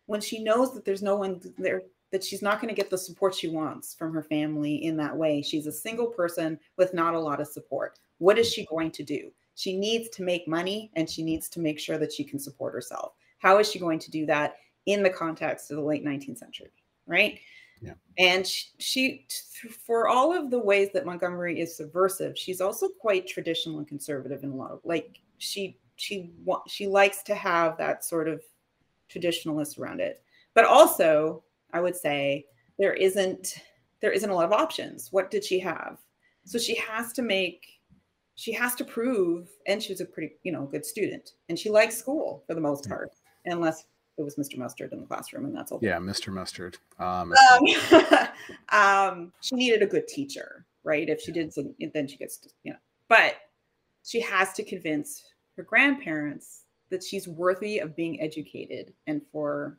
[0.06, 2.98] when she knows that there's no one there that she's not going to get the
[2.98, 5.42] support she wants from her family in that way.
[5.42, 7.98] She's a single person with not a lot of support.
[8.18, 9.32] What is she going to do?
[9.54, 12.74] She needs to make money and she needs to make sure that she can support
[12.74, 13.14] herself.
[13.38, 16.70] How is she going to do that in the context of the late 19th century?
[17.06, 17.40] Right.
[17.80, 17.94] Yeah.
[18.18, 19.26] And she, she,
[19.68, 24.44] for all of the ways that Montgomery is subversive, she's also quite traditional and conservative
[24.44, 26.32] in a lot of like she she
[26.68, 28.40] she likes to have that sort of
[29.12, 30.22] traditionalist around it.
[30.54, 32.46] But also, I would say
[32.78, 33.56] there isn't
[34.00, 35.08] there isn't a lot of options.
[35.12, 35.98] What did she have?
[36.44, 37.66] So she has to make
[38.34, 41.70] she has to prove and she was a pretty, you know, good student and she
[41.70, 43.10] likes school for the most part,
[43.44, 43.84] unless
[44.18, 44.58] it was Mr.
[44.58, 45.78] Mustard in the classroom and that's all.
[45.82, 46.32] yeah, Mr.
[46.32, 46.78] Mustard.
[46.98, 47.32] Um,
[48.72, 51.08] Um, um, she needed a good teacher, right?
[51.08, 53.36] If she did, some, then she gets, to, you know, but
[54.04, 55.22] she has to convince
[55.56, 59.78] her grandparents that she's worthy of being educated and for,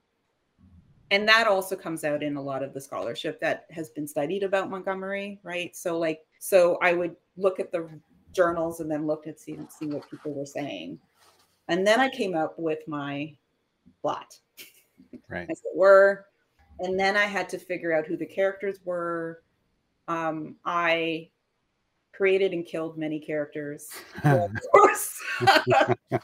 [1.14, 4.42] and that also comes out in a lot of the scholarship that has been studied
[4.42, 5.76] about Montgomery, right?
[5.76, 7.88] So, like, so I would look at the
[8.32, 10.98] journals and then look at see, see what people were saying.
[11.68, 13.32] And then I came up with my
[14.02, 14.40] plot
[15.30, 15.48] right.
[15.52, 16.26] as it were.
[16.80, 19.44] And then I had to figure out who the characters were.
[20.08, 21.30] Um, I
[22.12, 23.88] created and killed many characters.
[24.24, 25.22] Of course.
[26.10, 26.20] you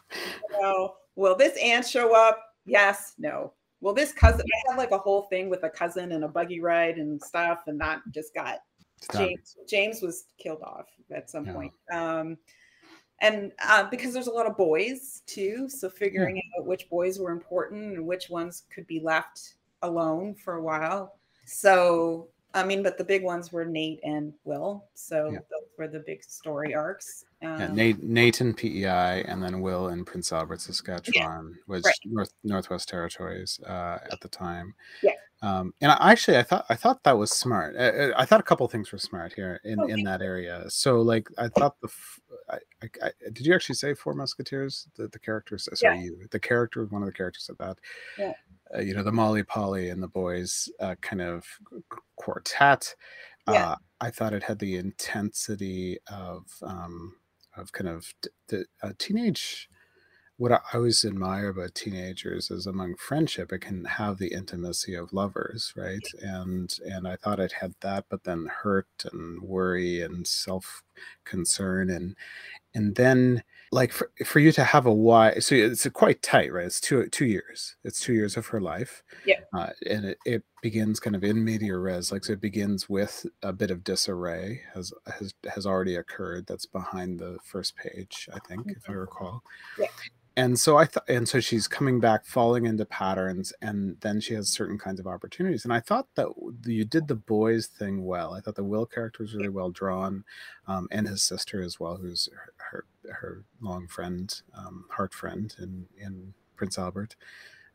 [0.60, 2.42] know, will this aunt show up?
[2.66, 3.54] Yes, no.
[3.82, 4.42] Will this cousin?
[4.42, 7.64] I had like a whole thing with a cousin and a buggy ride and stuff,
[7.68, 8.60] and that just got
[9.02, 9.22] Stop.
[9.22, 9.56] James.
[9.68, 11.54] James was killed off at some Yeah.
[11.54, 11.74] point.
[11.92, 12.38] Um,
[13.22, 17.32] and uh, because there's a lot of boys too, so figuring out which boys were
[17.32, 21.20] important and which ones could be left alone for a while.
[21.46, 24.86] So I mean, but the big ones were Nate and Will.
[24.96, 25.40] So Yeah.
[25.52, 27.26] those were the big story arcs.
[27.44, 31.96] Um, Yeah, Nate, Nate Nathan PEI, and then Will in Prince Albert, Saskatchewan, was right.
[32.06, 34.74] North Northwest Territories uh, at the time.
[35.04, 35.12] Yeah.
[35.42, 37.78] Um, and I, actually, I thought I thought that was smart.
[37.78, 40.66] I, I thought a couple things were smart here in, Oh, in that area.
[40.70, 42.20] So, like, I thought the f-
[43.02, 44.88] I, did you actually say Four Musketeers?
[44.98, 47.78] The the characters, sorry, you the character, of one of the characters said that.
[48.18, 48.34] Yeah.
[48.76, 51.46] Uh, you know, the Molly Polly and the boys uh, kind of
[52.16, 52.96] quartet.
[53.48, 53.72] Yeah.
[53.72, 57.16] Uh, I thought it had the intensity of um,
[57.58, 58.14] of kind of
[58.48, 59.70] the uh, teenage.
[60.38, 65.12] What I always admire about teenagers is among friendship, it can have the intimacy of
[65.12, 66.08] lovers, right?
[66.22, 70.84] And and I thought it had that, but then hurt and worry and self
[71.26, 72.16] concern and
[72.74, 76.66] and then like for, for you to have a why so it's quite tight right
[76.66, 79.40] it's two two years it's two years of her life Yeah.
[79.54, 83.26] uh, and it, it begins kind of in media res like so it begins with
[83.44, 88.40] a bit of disarray has has has already occurred that's behind the first page i
[88.48, 89.44] think if i recall
[89.78, 89.88] Yeah.
[90.40, 94.34] And so i thought and so she's coming back falling into patterns and then she
[94.34, 96.28] has certain kinds of opportunities and i thought that
[96.66, 100.24] you did the boys thing well i thought the will character was really well drawn
[100.68, 105.56] um, and his sister as well who's her her, her long friend um, heart friend
[105.60, 107.16] in in prince albert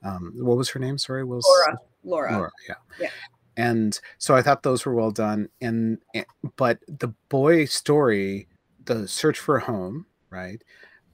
[0.02, 1.78] um, what was her name sorry will's Laura.
[2.04, 2.32] Laura.
[2.32, 2.74] Laura, yeah.
[3.00, 3.08] Yeah.
[3.56, 5.48] And so I thought those were well done.
[5.60, 8.48] And, and but the boy story,
[8.84, 10.62] the search for a home, right,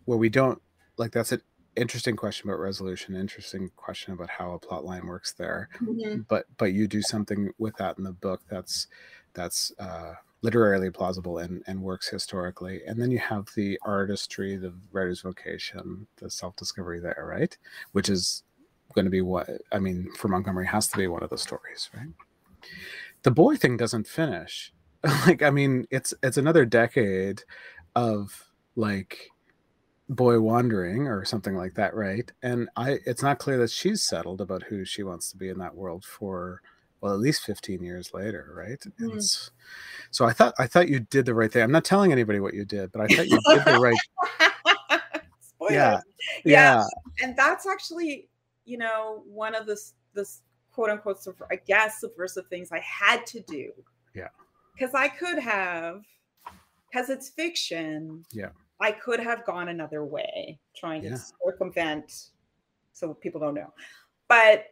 [0.07, 0.61] where we don't
[1.01, 1.41] like that's an
[1.77, 5.71] interesting question about resolution, interesting question about how a plot line works there.
[5.81, 6.27] Mhm.
[6.29, 8.87] But but you do something with that in the book that's
[9.33, 12.83] that's uh, literarily plausible and and works historically.
[12.87, 17.57] And then you have the artistry, the writer's vocation, the self discovery there, right,
[17.93, 18.43] which is
[18.95, 21.89] going to be what I mean for Montgomery has to be one of the stories,
[21.97, 22.09] right?
[23.23, 24.73] The boy thing doesn't finish.
[25.27, 27.43] like I mean, it's it's another decade
[27.97, 29.31] of like
[30.11, 32.31] boy wandering or something like that, right?
[32.43, 35.59] And I it's not clear that she's settled about who she wants to be in
[35.59, 36.61] that world for
[37.01, 38.81] well at least 15 years later, right?
[39.01, 39.17] Mhm.
[39.17, 39.51] It's,
[40.11, 41.63] so I thought I thought you did the right thing.
[41.63, 43.97] I'm not telling anybody what you did, but I thought you did the right
[45.71, 46.01] yeah.
[46.01, 46.01] Yeah.
[46.45, 46.85] Yeah.
[47.23, 48.29] and that's actually
[48.65, 50.43] you know one of the s- the s-
[50.73, 51.19] quote unquote,
[51.51, 53.73] I guess, subversive things I had to do.
[54.15, 54.29] Yeah.
[54.73, 56.03] Because I could have,
[56.91, 58.25] because it's fiction.
[58.33, 58.51] Yeah.
[58.81, 61.11] I could have gone another way, trying Yeah.
[61.11, 62.31] to circumvent
[62.93, 63.73] so people don't know.
[64.29, 64.67] But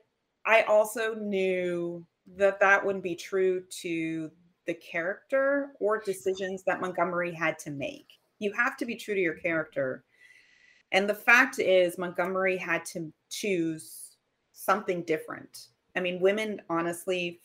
[0.45, 4.31] I also knew that that wouldn't be true to
[4.67, 8.19] the character or decisions that Montgomery had to make.
[8.39, 10.05] You have to be true to your character.
[10.93, 14.17] And the fact is, Montgomery had to choose
[14.53, 15.69] something different.
[15.97, 17.41] I mean, women, honestly,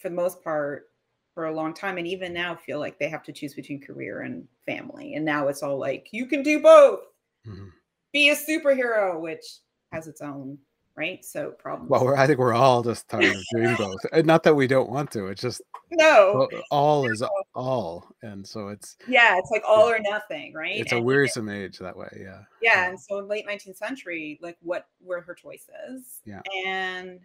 [0.00, 0.90] for the most part,
[1.34, 4.22] for a long time, and even now, feel like they have to choose between career
[4.22, 5.14] and family.
[5.14, 7.00] And now it's all like, you can do both.
[7.46, 7.70] Mhm.
[8.12, 9.44] Be a superhero, which
[9.92, 10.58] has its own
[10.96, 11.24] right.
[11.24, 11.90] So problems.
[11.90, 14.00] Well, we're, I think we're all just tired of doing both.
[14.12, 15.26] And not that we don't want to.
[15.28, 17.22] It's just no, all is
[17.54, 20.80] all, and so it's yeah, it's like all or nothing, right?
[20.80, 22.08] it's a And- wearisome age that way.
[22.20, 22.42] Yeah.
[22.60, 26.40] yeah and so in late 19th century like what were her choices Yeah.
[26.66, 27.20] and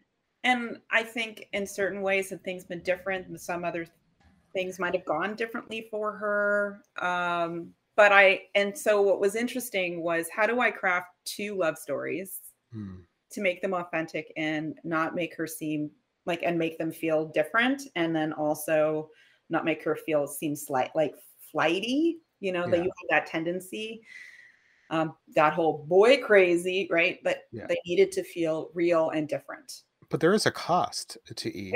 [0.46, 3.86] and i think in certain ways have things been different some other
[4.54, 10.02] things might have gone differently for her um but i and so what was interesting
[10.02, 12.40] was how do i craft two love stories
[12.72, 13.02] Hmm.
[13.32, 15.92] to make them authentic and not make her seem
[16.26, 19.10] like and make them feel different and then also
[19.50, 21.14] not make her feel seem slight like
[21.52, 24.02] flighty you know that you have that tendency
[24.90, 27.68] um that whole boy crazy right but Yeah.
[27.68, 31.76] they needed to feel real and different But there is a cost to each.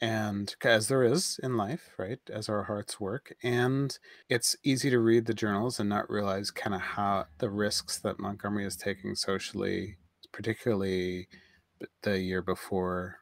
[0.00, 2.18] And as there is in life, right?
[2.32, 3.34] As our hearts work.
[3.42, 3.96] And
[4.30, 8.18] it's easy to read the journals and not realize kind of how the risks that
[8.18, 9.98] Montgomery is taking socially,
[10.32, 11.28] particularly
[12.02, 13.16] the year before.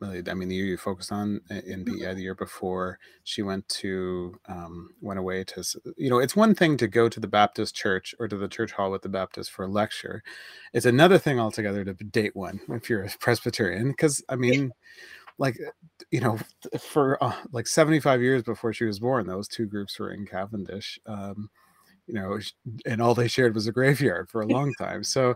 [0.00, 3.68] really, I mean, the year you focused on in BEI, the year before she went
[3.68, 5.64] to, um, went away to,
[5.96, 8.72] you know, it's one thing to go to the Baptist church or to the church
[8.72, 10.22] hall with the Baptist for a lecture.
[10.72, 13.90] It's another thing altogether to date one if you're a Presbyterian.
[13.90, 14.72] Because, I mean,
[15.38, 15.58] like
[16.10, 16.38] you know
[16.80, 20.98] for uh, like 75 years before she was born those two groups were in cavendish
[21.06, 21.50] um
[22.12, 22.38] you know
[22.86, 25.02] and all they shared was a graveyard for a long time.
[25.02, 25.34] So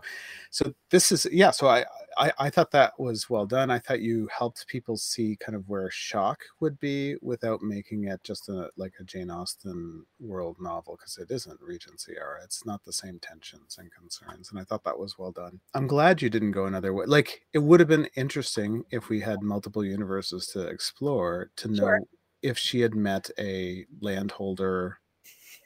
[0.51, 1.85] so this is yeah so I,
[2.17, 3.71] I i thought that was well done.
[3.71, 8.23] I thought you helped people see kind of where shock would be without making it
[8.23, 12.39] just a like a jane austen world novel because it isn't regency era.
[12.43, 15.59] It's not the same tensions and concerns and i thought that was well done.
[15.73, 19.19] I'm glad you didn't go another way like it would have been interesting if we
[19.19, 21.99] had multiple universes to explore to know Sure.
[22.43, 24.99] if she had met a landholder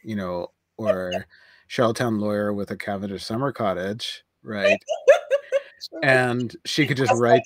[0.04, 0.47] you know
[0.88, 1.26] or
[1.67, 4.80] Charlottetown lawyer with a Cavendish summer cottage, right?
[6.04, 7.41] And she could just That's write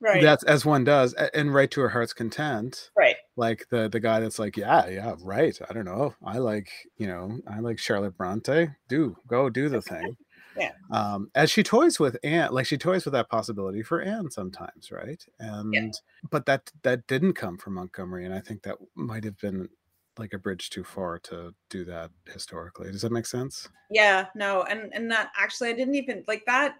[0.00, 2.90] right that's as one does, and write to her heart's content.
[2.96, 5.58] right Like the the guy that's like, yeah, yeah, right.
[5.68, 6.14] I don't know.
[6.24, 8.68] I like, you know, I like Charlotte Bronte.
[8.88, 10.16] Do go do the thing.
[10.56, 10.70] Yeah.
[10.92, 14.92] Um, as she toys with Anne, like she toys with that possibility for Anne sometimes,
[14.92, 15.24] right?
[15.40, 15.98] And
[16.30, 19.68] but that that didn't come from Montgomery, and I think that might have been
[20.18, 22.90] like a bridge too far to do that historically.
[22.90, 23.68] Does that make sense?
[23.90, 26.76] yeah no and and that actually i didn't even like that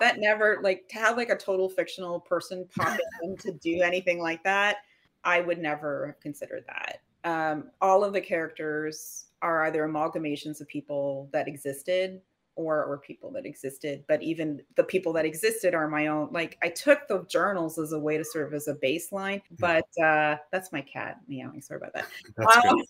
[0.00, 4.20] that never like to have like a total fictional person pop in to do anything
[4.20, 4.78] like that
[5.24, 10.68] i would never have considered that um all of the characters are either amalgamations of
[10.68, 12.20] people that existed
[12.56, 16.58] or or people that existed but even the people that existed are my own like
[16.62, 20.72] i took the journals as a way to serve as a baseline but uh that's
[20.72, 22.06] my cat meowing sorry about that
[22.66, 22.82] um,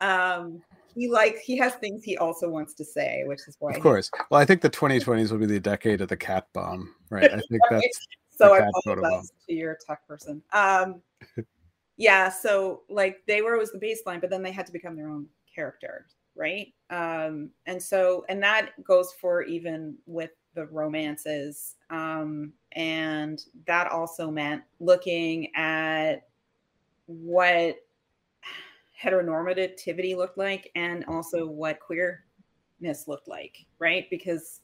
[0.00, 0.62] um,
[0.94, 3.72] he likes he has things he also wants to say, which is why.
[3.72, 4.10] Of course.
[4.30, 7.32] Well, I think the 2020s will be the decade of the cat bomb, right?
[7.32, 10.42] I think that's so I apologize to your tech person.
[10.52, 11.02] Um,
[11.96, 15.08] yeah, so like they were always the baseline, but then they had to become their
[15.08, 16.06] own character,
[16.38, 16.72] right?
[16.90, 24.30] Um, and so and that goes for even with the romances, um, and that also
[24.30, 26.28] meant looking at
[27.06, 27.76] what
[29.02, 34.08] heteronormativity looked like and also what queerness looked like, right?
[34.10, 34.60] Because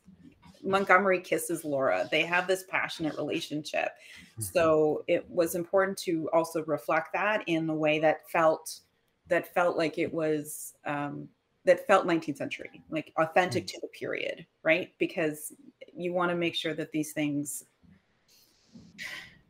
[0.65, 2.09] Montgomery kisses Laura.
[2.11, 3.91] They have this passionate relationship.
[4.39, 8.81] So it was important to also reflect that in the way that felt
[9.29, 11.29] that felt like it was um,
[11.65, 14.93] that felt 19th century, like authentic to the period, right?
[14.99, 15.53] Because
[15.95, 17.65] you want to make sure that these things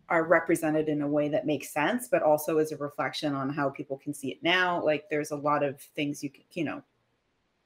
[0.09, 3.71] are represented in a way that makes sense, but also is a reflection on how
[3.71, 4.85] people can see it now.
[4.85, 6.83] Like there's a lot of things you can, you know,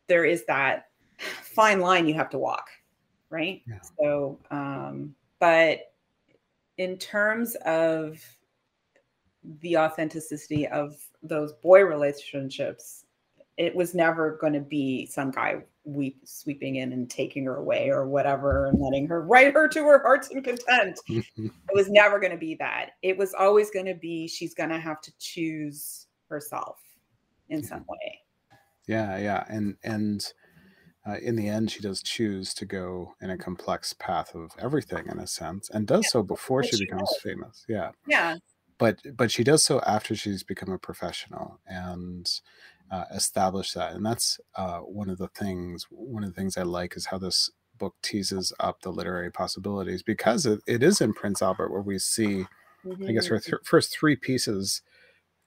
[0.07, 0.89] there is that
[1.19, 2.69] fine line you have to walk,
[3.29, 3.63] right?
[3.67, 3.81] Yeah.
[3.99, 5.93] So, um, but
[6.79, 8.23] in terms of
[9.61, 13.05] the authenticity of those boy relationships,
[13.59, 17.91] it was never going to be some guy weep, sweeping in and taking her away
[17.91, 20.99] or whatever and letting her write her to her heart's content.
[21.09, 22.91] it was never going to be that.
[23.03, 26.79] It was always going to be she's going to have to choose herself
[27.49, 28.21] in some way.
[28.87, 30.25] Yeah, yeah, and and
[31.07, 35.07] uh, in the end, she does choose to go in a complex path of everything
[35.11, 37.67] in a sense, and does yeah, so before she, she becomes famous.
[37.69, 38.37] Yeah, yeah.
[38.79, 42.31] But but she does so after she's become a professional and
[42.91, 45.87] uh, establish that, and that's uh, one of the things.
[45.91, 50.03] One of the things I like is how this book teases up the literary possibilities
[50.03, 52.45] because it, it is in Prince Albert where we see.
[53.07, 53.51] I guess, her mm-hmm.
[53.51, 54.83] th- first three pieces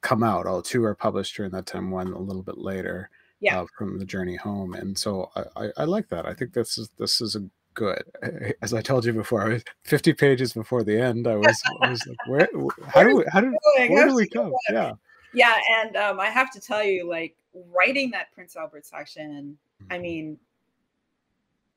[0.02, 0.46] come out.
[0.46, 3.10] All two are published during that time, one a little bit later
[3.42, 3.62] yeah.
[3.62, 4.74] Uh, from the journey home.
[4.76, 6.26] And so I, I, I, like that.
[6.26, 7.42] I think this is this is a
[7.74, 8.04] good.
[8.62, 11.28] As I told you before, I was 50 pages before the end.
[11.28, 12.50] I was, I was like, where?
[12.88, 13.26] How do we?
[13.32, 13.58] How do?
[13.90, 14.54] Where do we come?
[14.72, 14.94] Yeah.
[15.34, 19.58] Yeah, and um, I have to tell you, like writing that Prince Albert section.
[19.90, 20.02] I mm-hmm.
[20.02, 20.38] mean,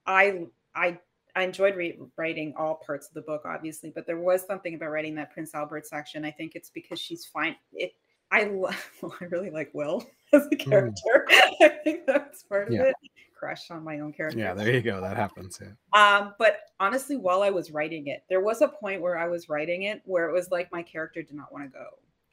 [0.07, 0.98] I I
[1.36, 4.90] I enjoyed re- writing all parts of the book, obviously, but there was something about
[4.90, 6.24] writing that Prince Albert section.
[6.24, 7.57] I think it's because she's fine.
[7.72, 7.94] It
[8.30, 8.74] I well,
[9.20, 10.59] I really like Will as a mm.
[10.59, 11.26] character.
[11.30, 11.55] Mm.
[11.62, 12.94] I think that's part of it.
[13.38, 14.38] Crush on my own character.
[14.38, 15.00] Yeah, there you go.
[15.00, 15.61] That happens.
[15.61, 15.72] Yeah.
[15.92, 19.48] Um, but honestly, while I was writing it, there was a point where I was
[19.48, 21.84] writing it where it was like my character did not want to go.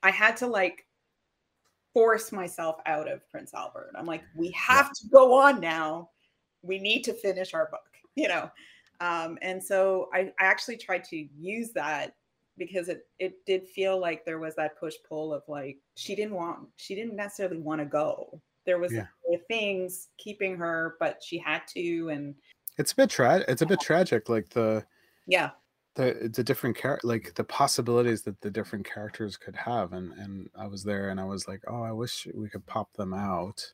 [0.03, 0.85] I had to like
[1.93, 3.91] force myself out of Prince Albert.
[3.97, 4.91] I'm like, we have yeah.
[5.01, 6.09] to go on now.
[6.61, 7.81] We need to finish our book,
[8.15, 8.49] you know.
[8.99, 12.15] Um, and so I, I actually tried to use that
[12.57, 16.35] because it it did feel like there was that push pull of like she didn't
[16.35, 18.39] want she didn't necessarily want to go.
[18.65, 19.07] There was yeah.
[19.47, 22.35] things keeping her, but she had to, and
[22.77, 23.47] it's a bit tragic.
[23.49, 24.85] It's a bit tragic, like the
[25.25, 25.51] yeah
[25.95, 30.49] the the different char- like the possibilities that the different characters could have, and and
[30.57, 33.71] I was there, and I was like, oh, I wish we could pop them out,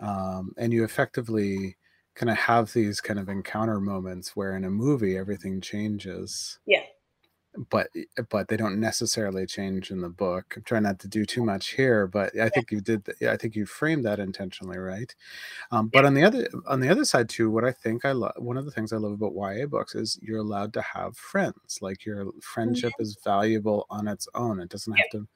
[0.00, 1.76] um, and you effectively
[2.14, 6.58] kind of have these kind of encounter moments where in a movie everything changes.
[6.66, 6.82] Yeah
[7.70, 10.54] but eh, but they don't necessarily change in the book.
[10.56, 13.06] I'm trying not to do too much here, but I think you did.
[13.28, 15.14] I think you framed that intentionally, right?
[15.70, 18.32] Um, but on the other on the other side too, what I think I love
[18.36, 21.78] one of the things I love about YA books is you're allowed to have friends.
[21.80, 23.02] Like your friendship mm-hmm.
[23.02, 24.60] is valuable on its own.
[24.60, 25.26] It doesn't have to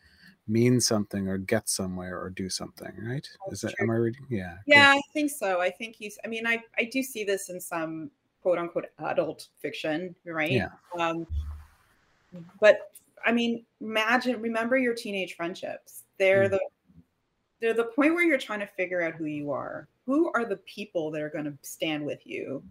[0.49, 3.27] mean something or get somewhere or do something, right?
[3.51, 4.27] Is that am I reading?
[4.29, 4.57] Yeah.
[4.67, 4.91] Yeah.
[4.91, 5.61] I think so.
[5.61, 6.19] I think he's.
[6.25, 8.11] I mean, I I do see this in some
[8.43, 10.51] quote unquote adult fiction, right?
[10.51, 10.71] Yeah.
[10.99, 11.27] Um,
[12.61, 12.93] but
[13.25, 16.05] I mean, imagine remember your teenage friendships.
[16.19, 16.53] They're mm.
[16.53, 16.61] the
[17.61, 19.89] they're the point where you're trying to figure out who you are.
[20.07, 22.63] Who are the people that are going to stand with you?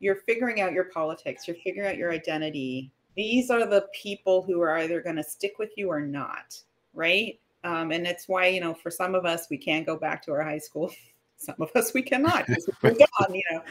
[0.00, 2.90] You're figuring out your politics, you're figuring out your identity.
[3.14, 6.58] These are the people who are either going to stick with you or not,
[6.94, 7.38] right?
[7.62, 10.32] Um, and it's why, you know, for some of us, we can't go back to
[10.32, 10.90] our high school.
[11.36, 12.48] Some of us we cannot
[12.82, 13.62] we're gone, you know.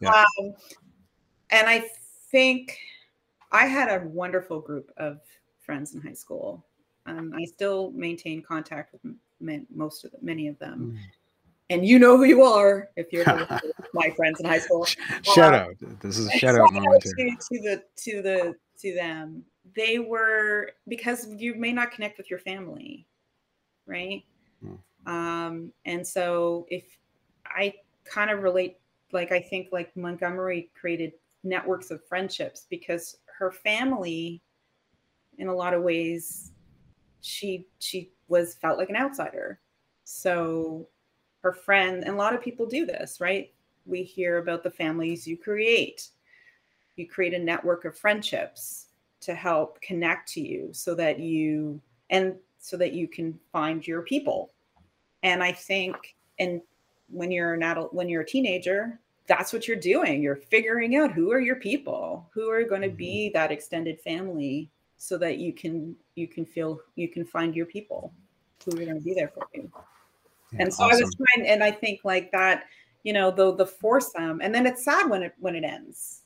[0.00, 0.24] Yeah.
[0.40, 0.52] Um,
[1.50, 1.88] and I
[2.32, 2.76] think
[3.52, 5.20] I had a wonderful group of
[5.58, 6.64] friends in high school.
[7.06, 9.14] Um, I still maintain contact with
[9.74, 10.96] most of many of them.
[10.96, 11.00] Mm.
[11.70, 13.24] And you know who you are if you're
[13.94, 14.84] my friends in high school.
[15.22, 15.76] Shout out!
[16.00, 19.44] This is a shout out moment to, to the to the to them.
[19.76, 23.06] They were because you may not connect with your family,
[23.86, 24.24] right?
[24.64, 24.78] Mm.
[25.06, 26.84] Um, and so if
[27.46, 27.74] I
[28.04, 28.78] kind of relate,
[29.12, 34.42] like I think like Montgomery created networks of friendships because her family
[35.38, 36.52] in a lot of ways
[37.22, 39.58] she she was felt like an outsider.
[40.04, 40.86] So
[41.42, 43.52] her friend and a lot of people do this right?
[43.86, 46.10] We hear about the families you create.
[46.96, 48.88] You create a network of friendships
[49.22, 51.80] to help connect to you so that you
[52.10, 54.52] and so that you can find your people.
[55.22, 55.96] And i think
[56.38, 56.60] and
[57.08, 59.00] when you're an adult when you're a teenager
[59.30, 60.20] that's what you're doing.
[60.20, 63.38] You're figuring out who are your people, who are going to be mm-hmm.
[63.38, 64.68] that extended family
[64.98, 68.12] so that you can you can feel you can find your people
[68.64, 69.70] who are going to be there for you.
[70.52, 70.96] Yeah, and so awesome.
[70.96, 72.64] I was trying and I think like that,
[73.04, 76.22] you know, the the foursome and then it's sad when it when it ends.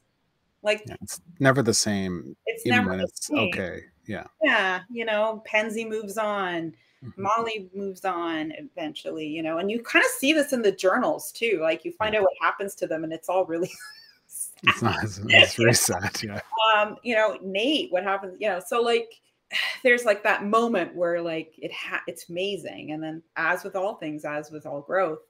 [0.62, 2.34] Like yeah, it's never the same.
[2.46, 3.38] It's never when it's same.
[3.50, 3.82] okay.
[4.06, 4.24] Yeah.
[4.42, 4.80] Yeah.
[4.90, 6.74] You know, Pansy moves on.
[7.04, 7.22] Mm-hmm.
[7.22, 11.30] Molly moves on eventually, you know, and you kind of see this in the journals
[11.32, 11.58] too.
[11.60, 13.70] Like you find out what happens to them, and it's all really.
[14.62, 15.02] it's not.
[15.04, 16.20] It's, it's very sad.
[16.22, 16.40] Yeah.
[16.74, 18.36] Um, you know, Nate, what happens?
[18.40, 19.20] You know, so like,
[19.82, 23.96] there's like that moment where like it ha- it's amazing, and then as with all
[23.96, 25.20] things, as with all growth,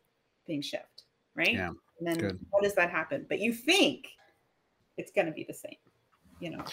[0.47, 1.03] things shift,
[1.35, 1.55] right?
[1.55, 1.71] Yeah.
[1.99, 2.39] And then Good.
[2.51, 3.27] what does that happen?
[3.29, 4.09] But you think
[4.97, 5.77] it's going to be the same,
[6.41, 6.65] you know.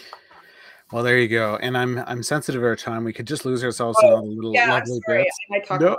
[0.91, 1.57] Well, there you go.
[1.61, 3.03] And I'm I'm sensitive to our time.
[3.03, 5.37] We could just lose ourselves oh, in all the little yeah, lovely bits.
[5.69, 5.97] No,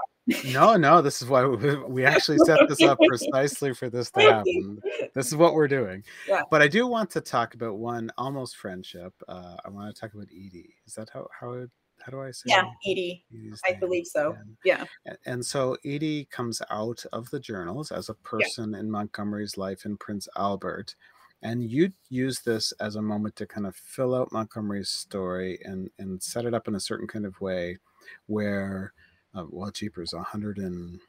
[0.52, 4.20] no, no, this is why we, we actually set this up precisely for this to
[4.20, 4.80] happen.
[5.14, 6.04] This is what we're doing.
[6.28, 6.42] Yeah.
[6.50, 9.12] But I do want to talk about one almost friendship.
[9.28, 10.74] Uh, I want to talk about Edie.
[10.86, 11.70] Is that how how it,
[12.00, 12.44] how do I say?
[12.46, 13.24] Yeah, Edie.
[13.32, 13.80] Edie's I name?
[13.80, 14.32] believe so.
[14.38, 14.84] And- Yeah.
[15.06, 19.84] and- And so Edie comes out of the journals as a person in Montgomery's life
[19.84, 20.94] in Prince Albert.
[21.42, 25.90] And you use this as a moment to kind of fill out Montgomery's story and,
[25.98, 27.78] and set it up in a certain kind of way
[28.26, 28.92] where,
[29.34, 31.00] uh, well, Jeepers, 100 and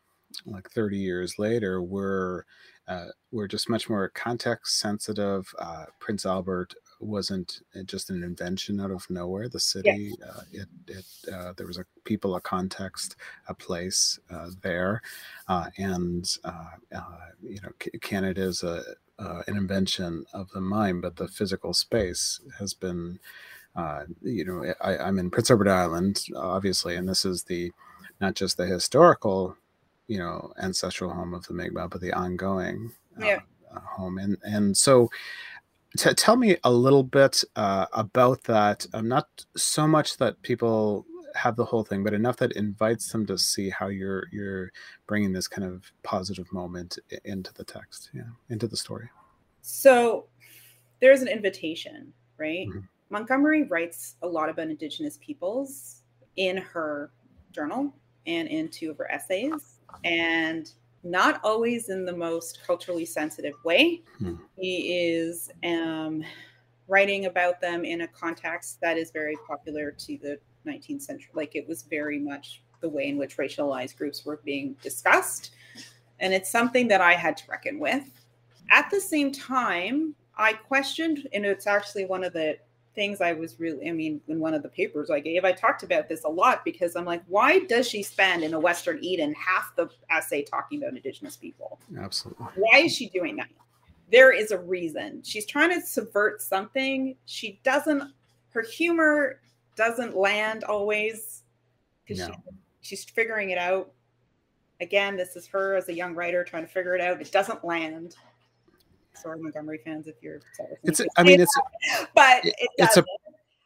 [0.46, 2.44] like 30 years later, we're,
[2.88, 5.54] uh, we're just much more context sensitive.
[5.60, 9.48] Uh, Prince Albert wasn't uh, just an invention out of nowhere.
[9.50, 13.16] The city, uh, it, it, uh, there was a people, a context,
[13.48, 15.02] a place uh, there,
[15.48, 18.84] uh, and uh, uh, you know, C- Canada is a
[19.20, 23.20] uh, an invention of the mind, but the physical space has been,
[23.76, 27.72] uh, you know, I, I'm in Prince Edward Island, obviously, and this is the
[28.22, 29.56] not just the historical,
[30.08, 32.92] you know, ancestral home of the Mi'kmaq, but the ongoing
[33.22, 33.40] uh, Yeah.
[33.74, 35.10] uh, home, and and so.
[35.96, 38.88] T- tell me a little bit uh, about that.
[38.96, 41.06] Um, not so much that people
[41.36, 44.72] have the whole thing, but enough that invites them to see how you're you're
[45.08, 49.10] bringing this kind of positive moment into the text, yeah, into the story.
[49.62, 50.28] So
[51.00, 52.68] there's an invitation, right?
[52.68, 52.88] Mhm.
[53.10, 56.02] Montgomery writes a lot about Indigenous peoples
[56.36, 57.12] in her
[57.52, 57.94] journal
[58.26, 60.72] and in two of her essays, and
[61.04, 64.02] not always in the most culturally sensitive way.
[64.18, 64.36] Hmm.
[64.58, 66.24] He is um,
[66.88, 71.32] writing about them in a context that is very popular to the 19th century.
[71.34, 75.52] Like it was very much the way in which racialized groups were being discussed.
[76.20, 78.04] And it's something that I had to reckon with.
[78.70, 82.58] At the same time, I questioned, and it's actually one of the
[82.96, 85.84] things I was really, I mean, in one of the papers I gave, I talked
[85.84, 89.34] about this a lot because I'm like, why does she spend in a Western Eden
[89.34, 91.80] half the essay talking about Indigenous people?
[91.98, 92.46] Absolutely.
[92.56, 93.50] Why is she doing that?
[94.12, 95.24] There is a reason.
[95.24, 97.16] She's trying to subvert something.
[97.26, 98.12] She doesn't,
[98.52, 99.40] her humor
[99.76, 101.44] doesn't land always
[102.06, 102.34] because No.
[102.34, 102.34] she,
[102.82, 103.92] she's figuring it out.
[104.82, 107.22] Again, this is her as a young writer trying to figure it out.
[107.22, 108.16] It doesn't land.
[109.16, 111.02] Sorry, Montgomery fans, if you're upset with me It's.
[111.18, 111.60] I mean, it's
[112.16, 113.04] but it- it it's a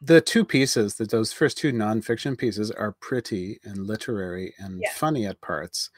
[0.00, 4.92] the two pieces that those first two nonfiction pieces are pretty and literary and Yeah.
[4.94, 5.90] funny at parts,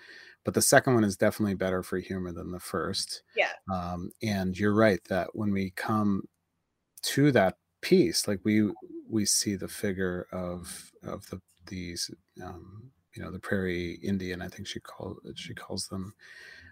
[0.42, 3.22] but the second one is definitely better for humor than the first.
[3.36, 3.50] Yeah.
[3.70, 6.22] Um, and you're right that when we come
[7.02, 8.70] to that piece, like we
[9.10, 12.10] we see the figure of of the these
[12.42, 16.14] um, you know the prairie Indian, I think she called she calls them,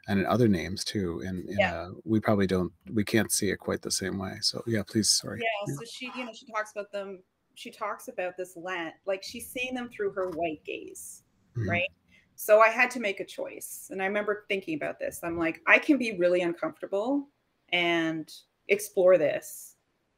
[0.08, 1.22] and in other names too.
[1.26, 1.74] And Yeah.
[1.74, 4.38] uh, we probably don't we can't see it quite the same way.
[4.40, 5.40] So yeah, please, sorry.
[5.40, 7.22] Yeah, so she, you know, she talks about them.
[7.54, 11.24] She talks about this land, like she's seeing them through her white gaze,
[11.56, 11.68] Mhm.
[11.68, 11.88] right?
[12.36, 15.24] So I had to make a choice, and I remember thinking about this.
[15.24, 17.30] I'm like, I can be really uncomfortable
[17.70, 18.32] and
[18.68, 19.74] explore this,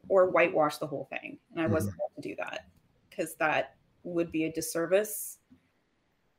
[0.08, 2.12] or whitewash the whole thing, and I wasn't mm-hmm.
[2.12, 2.66] able to do that
[3.08, 5.38] because that would be a disservice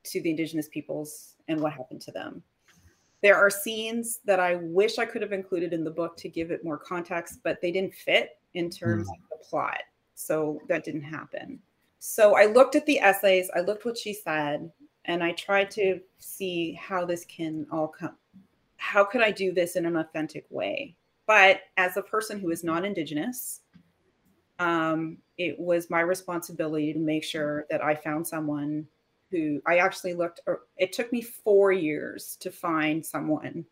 [0.04, 2.42] to the indigenous peoples and what happened to them.
[3.22, 6.50] There are scenes that I wish I could have included in the book to give
[6.50, 9.12] it more context, but they didn't fit in terms mm.
[9.12, 9.82] of the plot.
[10.14, 11.60] So that didn't happen.
[12.00, 14.70] So I looked at the essays, I looked what she said,
[15.04, 18.16] and I tried to see how this can all come.
[18.76, 20.96] How could I do this in an authentic way?
[21.26, 23.60] But as a person who is non Indigenous,
[24.58, 28.86] um, it was my responsibility to make sure that I found someone
[29.30, 33.64] who I actually looked, or it took me four years to find someone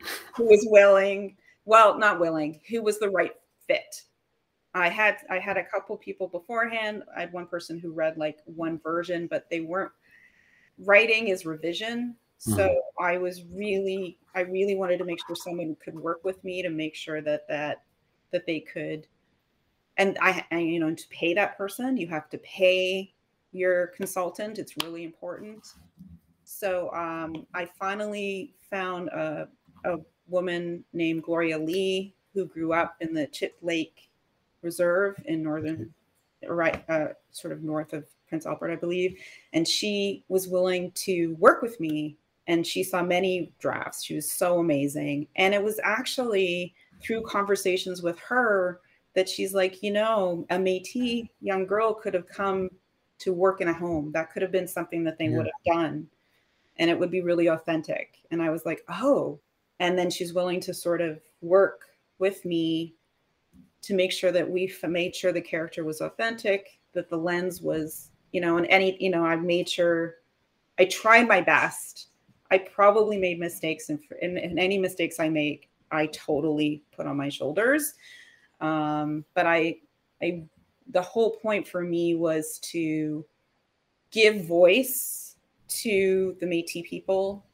[0.36, 3.34] who was willing, well, not willing, who was the right
[3.66, 4.02] fit.
[4.74, 7.02] I had I had a couple people beforehand.
[7.14, 9.92] I had one person who read like one version, but they weren't
[10.78, 12.16] writing is revision.
[12.44, 16.60] So I was really I really wanted to make sure someone could work with me
[16.62, 17.84] to make sure that that
[18.32, 19.06] that they could
[19.96, 23.12] and I and, you know to pay that person you have to pay
[23.52, 25.74] your consultant it's really important.
[26.42, 29.48] So um, i finally found a,
[29.84, 34.10] a woman named gloria lee who grew up in the chip lake
[34.62, 35.94] reserve in northern
[36.48, 39.16] right uh, sort of north of prince albert i believe.
[39.52, 42.16] And she was willing to work with me
[42.46, 48.02] and she saw many drafts she was so amazing and it was actually through conversations
[48.02, 48.80] with her
[49.14, 52.70] that she's like, you know, a Métis young girl could have come
[53.18, 54.10] to work in a home.
[54.12, 55.36] That could have been something that they Yeah.
[55.36, 56.08] would have done.
[56.78, 58.18] And it would be really authentic.
[58.30, 59.38] And I was like, oh.
[59.80, 61.88] And then she's willing to sort of work
[62.18, 62.94] with me
[63.82, 68.10] to make sure that we made sure the character was authentic, that the lens was,
[68.32, 70.16] you know, and any, you know, I made sure
[70.78, 72.08] I tried my best.
[72.52, 77.16] I probably made mistakes, and, and, and any mistakes I make, I totally put on
[77.16, 77.94] my shoulders.
[78.60, 79.78] Um, but I,
[80.22, 80.44] I,
[80.90, 83.24] the whole point for me was to
[84.10, 85.36] give voice
[85.82, 87.46] to the Métis people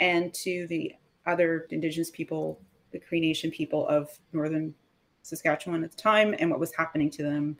[0.00, 0.94] and to the
[1.24, 4.74] other Indigenous people, the Cree Nation people of Northern
[5.22, 7.56] Saskatchewan at the time, and what was happening to them,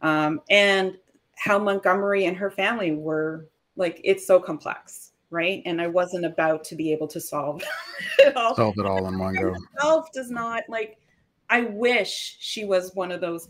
[0.00, 0.96] um, and
[1.36, 3.46] how Montgomery and her family were
[3.76, 4.00] like.
[4.04, 5.62] It's so complex, right?
[5.66, 7.62] And I wasn't about to be able to solve
[8.18, 8.54] it all.
[8.54, 9.54] Solve it all in one go.
[9.80, 10.98] Self does not like.
[11.50, 13.48] I wish she was one of those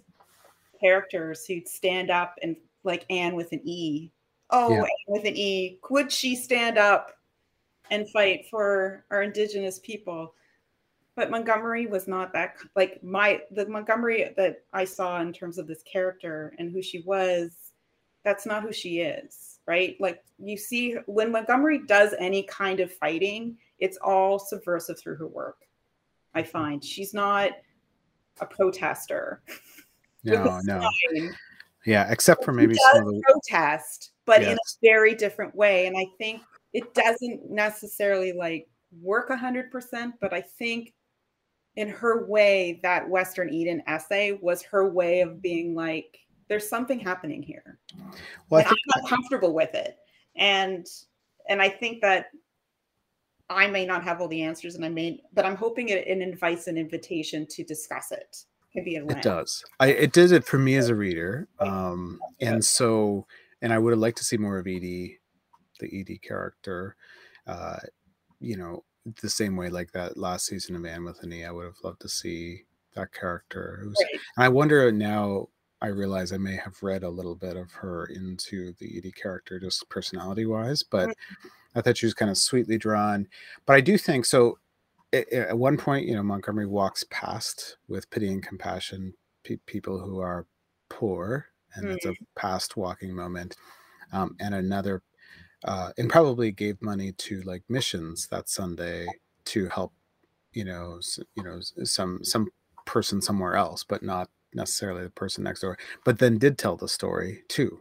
[0.80, 4.10] characters who'd stand up and like Anne with an E.
[4.50, 4.84] Oh, yeah.
[5.08, 5.78] with an E.
[5.82, 7.12] Could she stand up
[7.90, 10.34] and fight for our indigenous people?
[11.16, 15.66] But Montgomery was not that like my the Montgomery that I saw in terms of
[15.66, 17.67] this character and who she was.
[18.24, 19.96] That's not who she is, right?
[20.00, 25.26] Like you see when Montgomery does any kind of fighting, it's all subversive through her
[25.26, 25.58] work.
[26.34, 26.50] I mm-hmm.
[26.50, 27.52] find she's not
[28.40, 29.42] a protester.
[30.24, 30.88] No, no.
[31.86, 34.50] Yeah, except for maybe some of the protest, but yes.
[34.50, 35.86] in a very different way.
[35.86, 36.42] And I think
[36.74, 38.68] it doesn't necessarily like
[39.00, 40.92] work a hundred percent, but I think
[41.78, 46.18] in her way, that Western Eden essay was her way of being like,
[46.48, 47.78] there's something happening here.
[48.50, 49.98] Well, I'm not comfortable with it.
[50.36, 50.86] And
[51.48, 52.26] and I think that
[53.50, 56.20] I may not have all the answers and I may, but I'm hoping it, it
[56.20, 58.44] invites an invitation to discuss it
[59.18, 59.64] it does.
[59.80, 61.48] I it did it for me as a reader.
[61.58, 63.26] Um, and so
[63.62, 65.18] and I would have liked to see more of Edie,
[65.80, 66.96] the Edie character.
[67.46, 67.78] Uh,
[68.40, 68.84] you know,
[69.20, 71.82] the same way like that last season of Anne with an E, I would have
[71.82, 73.82] loved to see that character.
[73.84, 74.20] Was, right.
[74.36, 75.48] And I wonder now.
[75.80, 79.60] I realize I may have read a little bit of her into the Edie character,
[79.60, 81.48] just personality wise, but mm-hmm.
[81.76, 83.28] I thought she was kind of sweetly drawn.
[83.64, 84.58] But I do think so
[85.12, 89.14] at one point, you know, Montgomery walks past with pity and compassion
[89.44, 90.46] pe- people who are
[90.90, 91.94] poor, and mm.
[91.94, 93.56] it's a past walking moment.
[94.12, 95.02] Um, and another,
[95.64, 99.06] uh, and probably gave money to like missions that Sunday
[99.46, 99.92] to help,
[100.52, 101.00] you know,
[101.34, 102.48] you know, some some
[102.84, 105.78] person somewhere else, but not necessarily the person next door.
[106.04, 107.80] But then did tell the story too,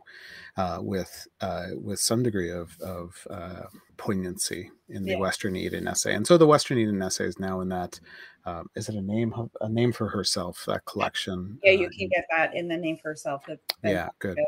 [0.55, 3.63] uh, with uh, with some degree of of uh,
[3.97, 5.17] poignancy in the yeah.
[5.17, 6.13] Western Eden essay.
[6.13, 7.99] And so the Western Eden essay is now in that.
[8.45, 10.63] Um, is it a name a name for herself?
[10.67, 11.59] That collection.
[11.63, 13.43] Yeah, you uh, can get that in the name for herself.
[13.45, 14.39] That, yeah, good.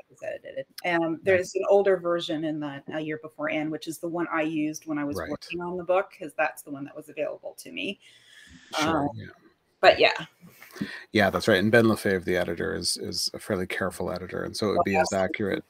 [0.86, 4.28] Um, there's an older version in the a year before Anne, which is the one
[4.32, 5.30] I used when I was right.
[5.30, 8.00] working on the book, because that's the one that was available to me.
[8.80, 9.02] Sure.
[9.02, 9.26] Um, yeah.
[9.82, 10.26] But yeah.
[11.12, 11.60] Yeah, that's right.
[11.60, 14.86] And Ben Lefebvre, the editor, is is a fairly careful editor, and so it would
[14.86, 15.64] be as accurate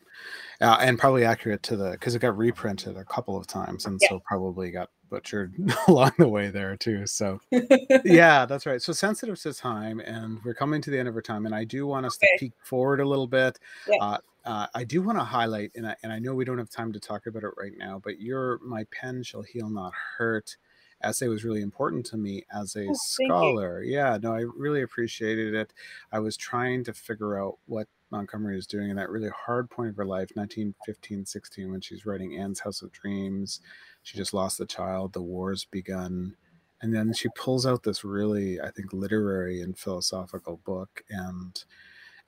[0.62, 4.00] uh, and probably accurate to the because it got reprinted a couple of times, and
[4.02, 4.10] yeah.
[4.10, 5.54] so probably got butchered
[5.88, 7.06] along the way there too.
[7.08, 7.40] So
[8.06, 8.82] yeah, that's right.
[8.82, 11.64] So sensitive to time, and we're coming to the end of our time, and I
[11.64, 12.28] do want us okay.
[12.38, 13.58] to peek forward a little bit.
[13.88, 13.98] Yeah.
[14.02, 16.70] Uh, uh, I do want to highlight, and I, and I know we don't have
[16.70, 20.58] time to talk about it right now, but your "My Pen Shall Heal Not Hurt"
[21.02, 23.84] essay was really important to me as a oh, scholar.
[23.84, 25.74] Yeah, no, I really appreciated it.
[26.12, 29.90] I was trying to figure out what Montgomery is doing in that really hard point
[29.90, 33.62] of her life, 1915, 16, when she's writing Anne's House of Dreams.
[34.04, 36.36] She just lost the child, the war's begun.
[36.82, 41.04] And then she pulls out this really, I think, literary and philosophical book.
[41.10, 41.64] And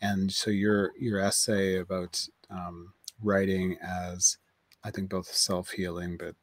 [0.01, 4.37] and so your your essay about um, writing as
[4.83, 6.35] I think both self healing, but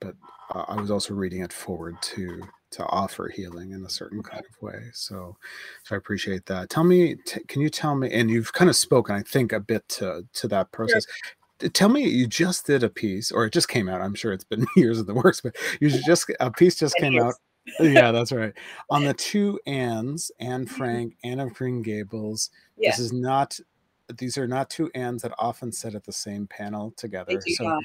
[0.00, 0.14] but
[0.54, 2.42] uh, I was also reading it forward to
[2.72, 4.90] to offer healing in a certain kind of way.
[4.92, 5.36] So,
[5.82, 6.70] so I appreciate that.
[6.70, 8.10] Tell me, t- can you tell me?
[8.12, 11.04] And you've kind of spoken, I think, a bit to to that process.
[11.72, 14.00] Tell me, you just did a piece, or it just came out.
[14.00, 17.20] I'm sure it's been years in the works, but you just a piece just came
[17.20, 17.34] out.
[17.80, 18.54] yeah, that's right.
[18.90, 20.74] On the two Anns, Anne mm-hmm.
[20.74, 22.50] Frank, Anne of Green Gables.
[22.76, 22.90] Yeah.
[22.90, 23.58] This is not.
[24.18, 27.40] These are not two Anns that often sit at the same panel together.
[27.46, 27.82] so not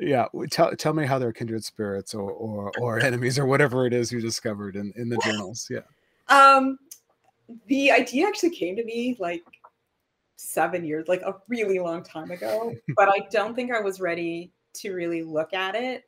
[0.00, 3.92] yeah tell, tell me how they're kindred spirits or, or or enemies or whatever it
[3.92, 5.80] is you discovered in in the journals yeah.
[6.28, 6.78] Um
[7.66, 9.42] the idea actually came to me like
[10.36, 14.52] seven years like a really long time ago but i don't think i was ready
[14.72, 16.04] to really look at it.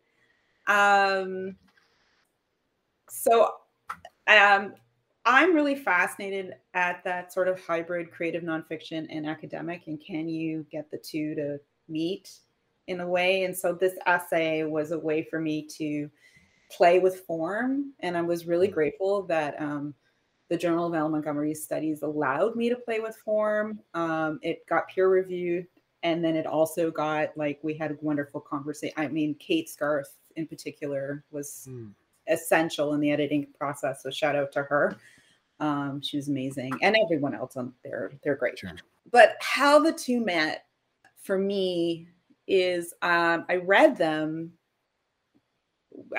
[0.68, 1.56] Um
[3.08, 3.50] so
[4.26, 4.74] um
[5.26, 10.64] i'm really fascinated at that sort of hybrid creative nonfiction and academic and can you
[10.70, 12.30] get the two to meet
[12.88, 13.44] in a way.
[13.44, 16.10] And so this essay was a way for me to
[16.70, 17.92] play with form.
[18.00, 18.74] And I was really mm.
[18.74, 19.94] grateful that um,
[20.48, 21.12] the Journal of L.M.
[21.12, 23.78] Montgomery Studies allowed me to play with form.
[23.94, 25.66] Um, it got peer reviewed
[26.02, 28.94] and then it also got like we had a wonderful conversation.
[28.96, 31.92] I mean, Kate Scarth in particular was mm.
[32.28, 34.02] essential in the editing process.
[34.02, 34.96] So shout out to her.
[35.60, 38.58] Um, she was amazing, and everyone else on there, they're great.
[38.58, 38.72] Sure.
[39.10, 40.64] But how the two met
[41.22, 42.08] for me
[42.52, 44.52] is um, I read them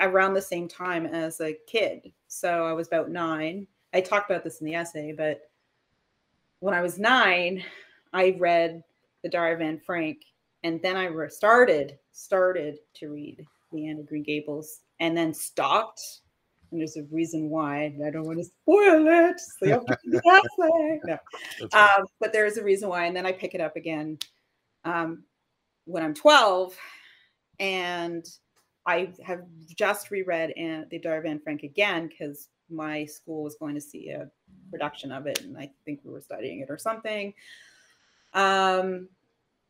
[0.00, 2.12] around the same time as a kid.
[2.26, 3.68] So I was about nine.
[3.94, 5.42] I talked about this in the essay, but
[6.58, 7.62] when I was nine,
[8.12, 8.82] I read
[9.22, 10.18] the Diary of Anne Frank,
[10.64, 16.02] and then I started started to read the Anne of Green Gables, and then stopped.
[16.72, 17.94] And there's a reason why.
[18.04, 19.38] I don't want to spoil it.
[19.38, 21.18] So you have to no.
[21.72, 24.18] Um, but there is a reason why, and then I pick it up again
[24.84, 25.22] um,
[25.84, 26.76] when I'm 12,
[27.60, 28.26] and
[28.86, 29.42] I have
[29.76, 34.10] just reread Anne, the of Anne Frank again because my school was going to see
[34.10, 34.30] a
[34.70, 37.34] production of it, and I think we were studying it or something.
[38.32, 39.08] Um,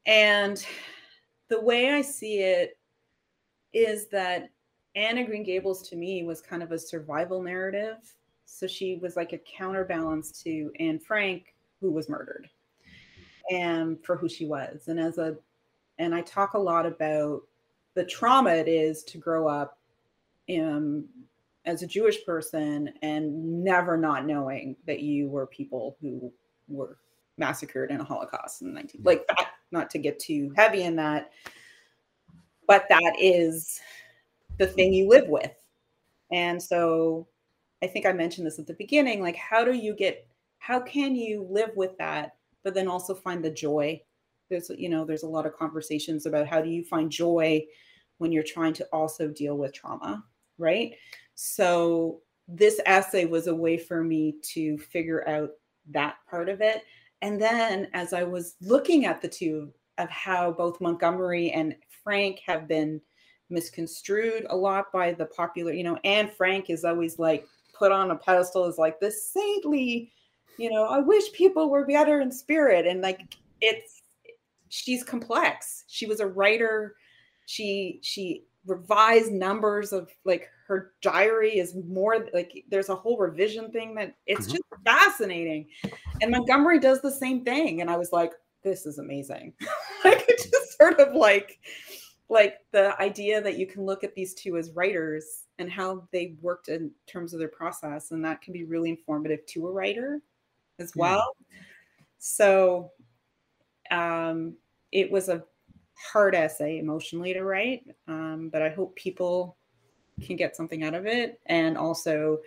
[0.06, 0.64] and
[1.48, 2.78] the way I see it
[3.72, 4.50] is that
[4.94, 7.96] Anne of Green Gables to me was kind of a survival narrative.
[8.46, 12.48] So she was like a counterbalance to Anne Frank, who was murdered,
[13.50, 14.86] and for who she was.
[14.86, 15.36] And as a,
[15.98, 17.42] and I talk a lot about
[17.94, 19.78] the trauma it is to grow up
[20.48, 21.06] in,
[21.64, 26.32] as a Jewish person and never not knowing that you were people who
[26.68, 26.98] were
[27.38, 30.96] massacred in a Holocaust in the 19 like that, not to get too heavy in
[30.96, 31.30] that,
[32.66, 33.80] but that is
[34.58, 35.52] the thing you live with.
[36.32, 37.26] And so
[37.82, 40.26] I think I mentioned this at the beginning, like how do you get
[40.58, 44.00] how can you live with that, but then also find the joy?
[44.54, 47.64] There's you know, there's a lot of conversations about how do you find joy
[48.18, 50.24] when you're trying to also deal with trauma,
[50.58, 50.94] right?
[51.34, 55.50] So this essay was a way for me to figure out
[55.90, 56.82] that part of it
[57.24, 62.40] and then as I was looking at the two of how both Montgomery and Frank
[62.46, 63.00] have been
[63.48, 68.10] misconstrued a lot by the popular, you know, Anne Frank is always like put on
[68.10, 70.12] a pedestal as like this saintly,
[70.58, 72.86] you know, I wish people were better in spirit.
[72.86, 73.22] And like
[73.62, 74.02] it's
[74.74, 75.84] she's complex.
[75.86, 76.96] She was a writer.
[77.46, 83.70] She she revised numbers of like her diary is more like there's a whole revision
[83.70, 84.56] thing that it's mm-hmm.
[84.56, 85.68] just fascinating.
[86.20, 87.82] And Montgomery does the same thing.
[87.82, 88.32] And I was like,
[88.64, 89.52] this is amazing.
[90.04, 91.60] like it just sort of like
[92.28, 96.34] like the idea that you can look at these two as writers and how they
[96.40, 100.20] worked in terms of their process and that can be really informative to a writer
[100.80, 101.58] as well yeah.
[102.18, 102.90] so
[103.90, 104.56] um,
[104.94, 105.44] it was a
[106.12, 109.56] hard essay emotionally to write um, but i hope people
[110.22, 112.38] can get something out of it and also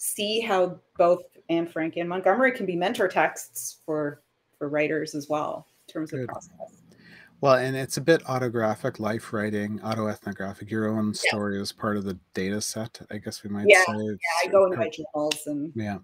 [0.00, 4.22] see how both Anne Frank and Montgomery can be mentor texts for
[4.58, 6.22] for writers as well in terms Good.
[6.22, 6.79] of process.
[7.42, 10.70] Well, and it's a bit autographic, life writing, autoethnographic.
[10.70, 11.62] Your own story yeah.
[11.62, 13.94] is part of the data set, I guess we might yeah, say.
[13.96, 15.98] Yeah, I go in my journals and yeah,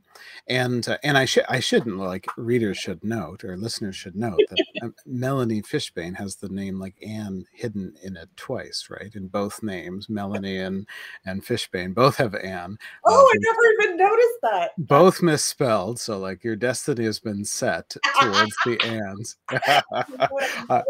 [0.49, 4.39] and uh, and I should I shouldn't like readers should note or listeners should note
[4.49, 9.15] that um, Melanie Fishbane has the name like Anne hidden in it twice, right?
[9.15, 10.87] In both names, Melanie and
[11.27, 12.79] and Fishbane both have Anne.
[13.05, 14.71] Uh, oh, uh, I never even noticed that.
[14.79, 19.37] Both misspelled, so like your destiny has been set towards the Anns.
[20.71, 20.83] uh,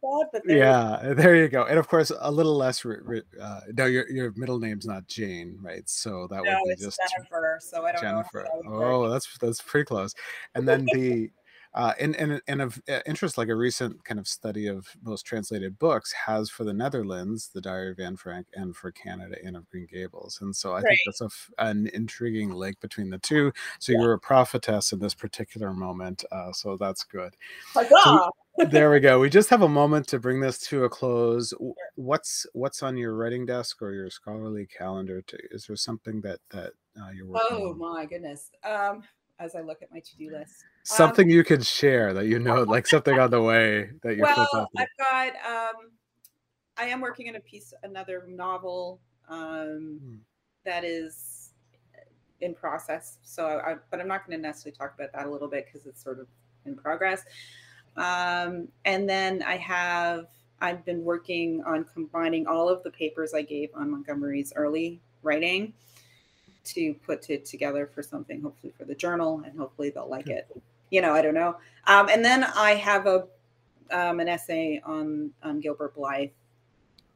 [0.00, 1.64] that, but there yeah, there you go.
[1.64, 2.84] And of course, a little less.
[2.84, 5.88] Uh, no, your your middle name's not Jane, right?
[5.88, 7.58] So that no, would be just Jennifer.
[7.60, 8.46] So I don't Jennifer.
[8.66, 10.14] oh, that's that's pretty close.
[10.54, 11.30] And then the
[11.74, 15.22] uh, and and and of uh, interest, like a recent kind of study of most
[15.22, 19.56] translated books has for the Netherlands the Diary of Anne Frank, and for Canada Anne
[19.56, 20.38] of Green Gables.
[20.42, 20.84] And so I right.
[20.84, 23.52] think that's a an intriguing link between the two.
[23.78, 24.00] So yeah.
[24.00, 26.24] you're a prophetess in this particular moment.
[26.30, 27.36] Uh, so that's good.
[27.72, 28.30] So
[28.70, 29.18] there we go.
[29.18, 31.54] We just have a moment to bring this to a close.
[31.94, 35.22] What's what's on your writing desk or your scholarly calendar?
[35.22, 37.78] To, is there something that that uh, you're working oh, on?
[37.78, 38.50] my goodness.
[38.64, 39.02] Um,
[39.38, 40.64] as I look at my to-do list.
[40.84, 44.26] Something um, you can share that you know, like something on the way that you're.
[44.26, 45.32] Well, I've got.
[45.44, 45.90] Um,
[46.76, 50.14] I am working on a piece, another novel um, hmm.
[50.64, 51.52] that is
[52.40, 53.18] in process.
[53.22, 55.86] So, I, but I'm not going to necessarily talk about that a little bit because
[55.86, 56.26] it's sort of
[56.64, 57.22] in progress.
[57.96, 60.26] Um, and then I have.
[60.60, 65.72] I've been working on combining all of the papers I gave on Montgomery's early writing
[66.66, 70.46] to put it together for something, hopefully for the journal, and hopefully they'll like it.
[70.90, 71.56] You know, I don't know.
[71.88, 73.26] Um, and then I have a
[73.90, 76.30] um, an essay on on Gilbert Blythe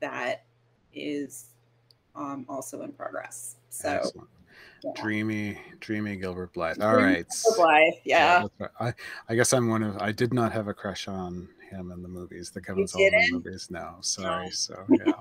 [0.01, 0.45] that
[0.93, 1.47] is
[2.17, 3.57] um, also in progress.
[3.71, 4.11] So.
[4.15, 4.23] Yeah.
[4.95, 6.81] Dreamy, dreamy Gilbert Blythe.
[6.83, 7.27] All right,
[7.57, 8.47] Blythe, yeah.
[8.59, 8.93] yeah I,
[9.29, 9.99] I guess I'm one of.
[9.99, 13.69] I did not have a crush on him in the movies, the Kevin Sullivan movies.
[13.71, 14.45] No, sorry.
[14.45, 14.51] No.
[14.51, 15.13] So yeah,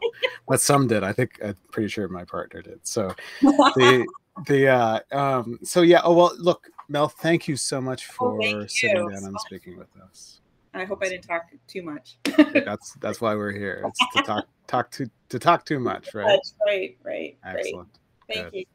[0.48, 1.04] but some did.
[1.04, 2.80] I think I'm pretty sure my partner did.
[2.84, 4.08] So the
[4.48, 6.02] the uh um so yeah.
[6.04, 9.78] Oh well, look, Mel, thank you so much oh, for oh, sitting down and speaking
[9.78, 10.40] with us.
[10.74, 12.18] I hope I didn't talk too much.
[12.26, 13.84] that's that's why we're here.
[13.88, 16.28] It's to talk talk to to talk too much, right?
[16.28, 17.38] That's right, right.
[17.46, 17.90] Excellent.
[18.28, 18.36] Great.
[18.36, 18.60] Thank Good.
[18.60, 18.66] you.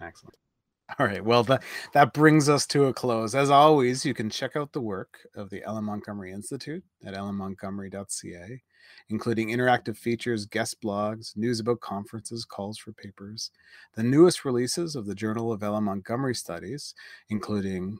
[0.00, 0.36] Excellent.
[0.98, 1.22] All right.
[1.22, 3.34] Well, that that brings us to a close.
[3.34, 5.84] As always, you can check out the work of the L.M.
[5.84, 8.62] Montgomery Institute at lmmontgomery.ca,
[9.10, 13.50] including interactive features, guest blogs, news about conferences, calls for papers,
[13.96, 15.84] the newest releases of the Journal of L.M.
[15.84, 16.94] Montgomery Studies,
[17.28, 17.98] including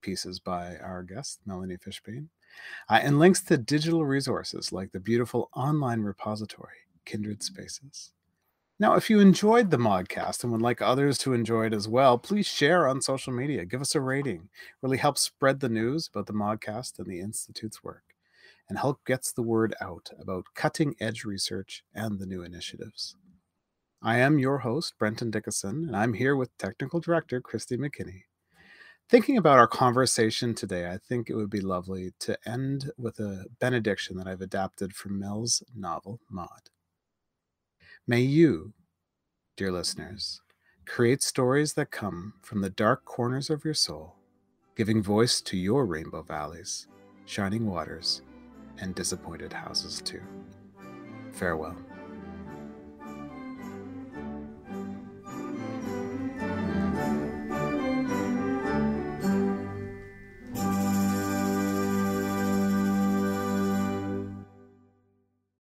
[0.00, 2.28] pieces by our guest Melanie Fishbane,
[2.88, 8.12] uh, and links to digital resources like the beautiful online repository Kindred Spaces.
[8.80, 12.16] Now, if you enjoyed the MaudCast and would like others to enjoy it as well,
[12.16, 13.64] please share on social media.
[13.64, 14.50] Give us a rating.
[14.52, 18.04] It really helps spread the news about the MaudCast and the Institute's work
[18.68, 23.16] and help gets the word out about cutting edge research and the new initiatives.
[24.00, 28.22] I am your host, Brenton Dickieson, and I'm here with Technical Director Christy McKinney.
[29.08, 33.46] Thinking about our conversation today, I think it would be lovely to end with a
[33.58, 36.70] benediction that I've adapted from Mel's novel, Maud.
[38.10, 38.72] May you,
[39.58, 40.40] dear listeners,
[40.86, 44.14] create stories that come from the dark corners of your soul,
[44.78, 46.88] giving voice to your rainbow valleys,
[47.26, 48.22] shining waters,
[48.78, 50.22] and disappointed houses too.
[51.32, 51.76] Farewell.